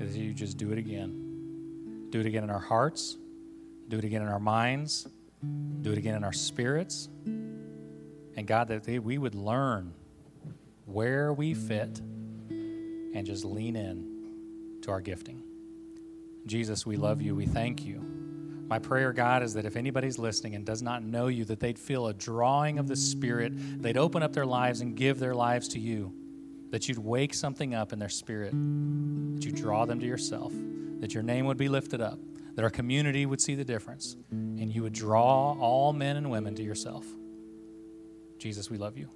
is 0.00 0.16
you 0.16 0.32
just 0.32 0.56
do 0.56 0.72
it 0.72 0.78
again. 0.78 2.08
Do 2.10 2.20
it 2.20 2.26
again 2.26 2.42
in 2.42 2.50
our 2.50 2.58
hearts, 2.58 3.16
do 3.88 3.98
it 3.98 4.04
again 4.04 4.22
in 4.22 4.28
our 4.28 4.40
minds, 4.40 5.06
do 5.82 5.92
it 5.92 5.98
again 5.98 6.16
in 6.16 6.24
our 6.24 6.32
spirits. 6.32 7.08
And 7.24 8.46
God, 8.46 8.68
that 8.68 8.86
we 9.04 9.18
would 9.18 9.34
learn 9.34 9.92
where 10.86 11.32
we 11.32 11.54
fit 11.54 12.00
and 12.00 13.24
just 13.24 13.44
lean 13.44 13.76
in 13.76 14.80
to 14.82 14.90
our 14.90 15.00
gifting. 15.00 15.42
Jesus, 16.46 16.84
we 16.84 16.96
love 16.96 17.20
you. 17.20 17.34
We 17.34 17.46
thank 17.46 17.84
you. 17.84 18.09
My 18.70 18.78
prayer, 18.78 19.12
God, 19.12 19.42
is 19.42 19.54
that 19.54 19.64
if 19.64 19.74
anybody's 19.74 20.16
listening 20.16 20.54
and 20.54 20.64
does 20.64 20.80
not 20.80 21.02
know 21.02 21.26
you, 21.26 21.44
that 21.46 21.58
they'd 21.58 21.76
feel 21.76 22.06
a 22.06 22.14
drawing 22.14 22.78
of 22.78 22.86
the 22.86 22.94
Spirit, 22.94 23.52
they'd 23.82 23.96
open 23.96 24.22
up 24.22 24.32
their 24.32 24.46
lives 24.46 24.80
and 24.80 24.94
give 24.94 25.18
their 25.18 25.34
lives 25.34 25.66
to 25.68 25.80
you, 25.80 26.14
that 26.70 26.88
you'd 26.88 26.98
wake 26.98 27.34
something 27.34 27.74
up 27.74 27.92
in 27.92 27.98
their 27.98 28.08
spirit, 28.08 28.52
that 28.52 29.44
you 29.44 29.50
draw 29.50 29.86
them 29.86 29.98
to 29.98 30.06
yourself, 30.06 30.52
that 31.00 31.12
your 31.12 31.24
name 31.24 31.46
would 31.46 31.56
be 31.56 31.68
lifted 31.68 32.00
up, 32.00 32.20
that 32.54 32.62
our 32.62 32.70
community 32.70 33.26
would 33.26 33.40
see 33.40 33.56
the 33.56 33.64
difference, 33.64 34.14
and 34.30 34.72
you 34.72 34.84
would 34.84 34.92
draw 34.92 35.58
all 35.58 35.92
men 35.92 36.16
and 36.16 36.30
women 36.30 36.54
to 36.54 36.62
yourself. 36.62 37.04
Jesus, 38.38 38.70
we 38.70 38.78
love 38.78 38.96
you. 38.96 39.08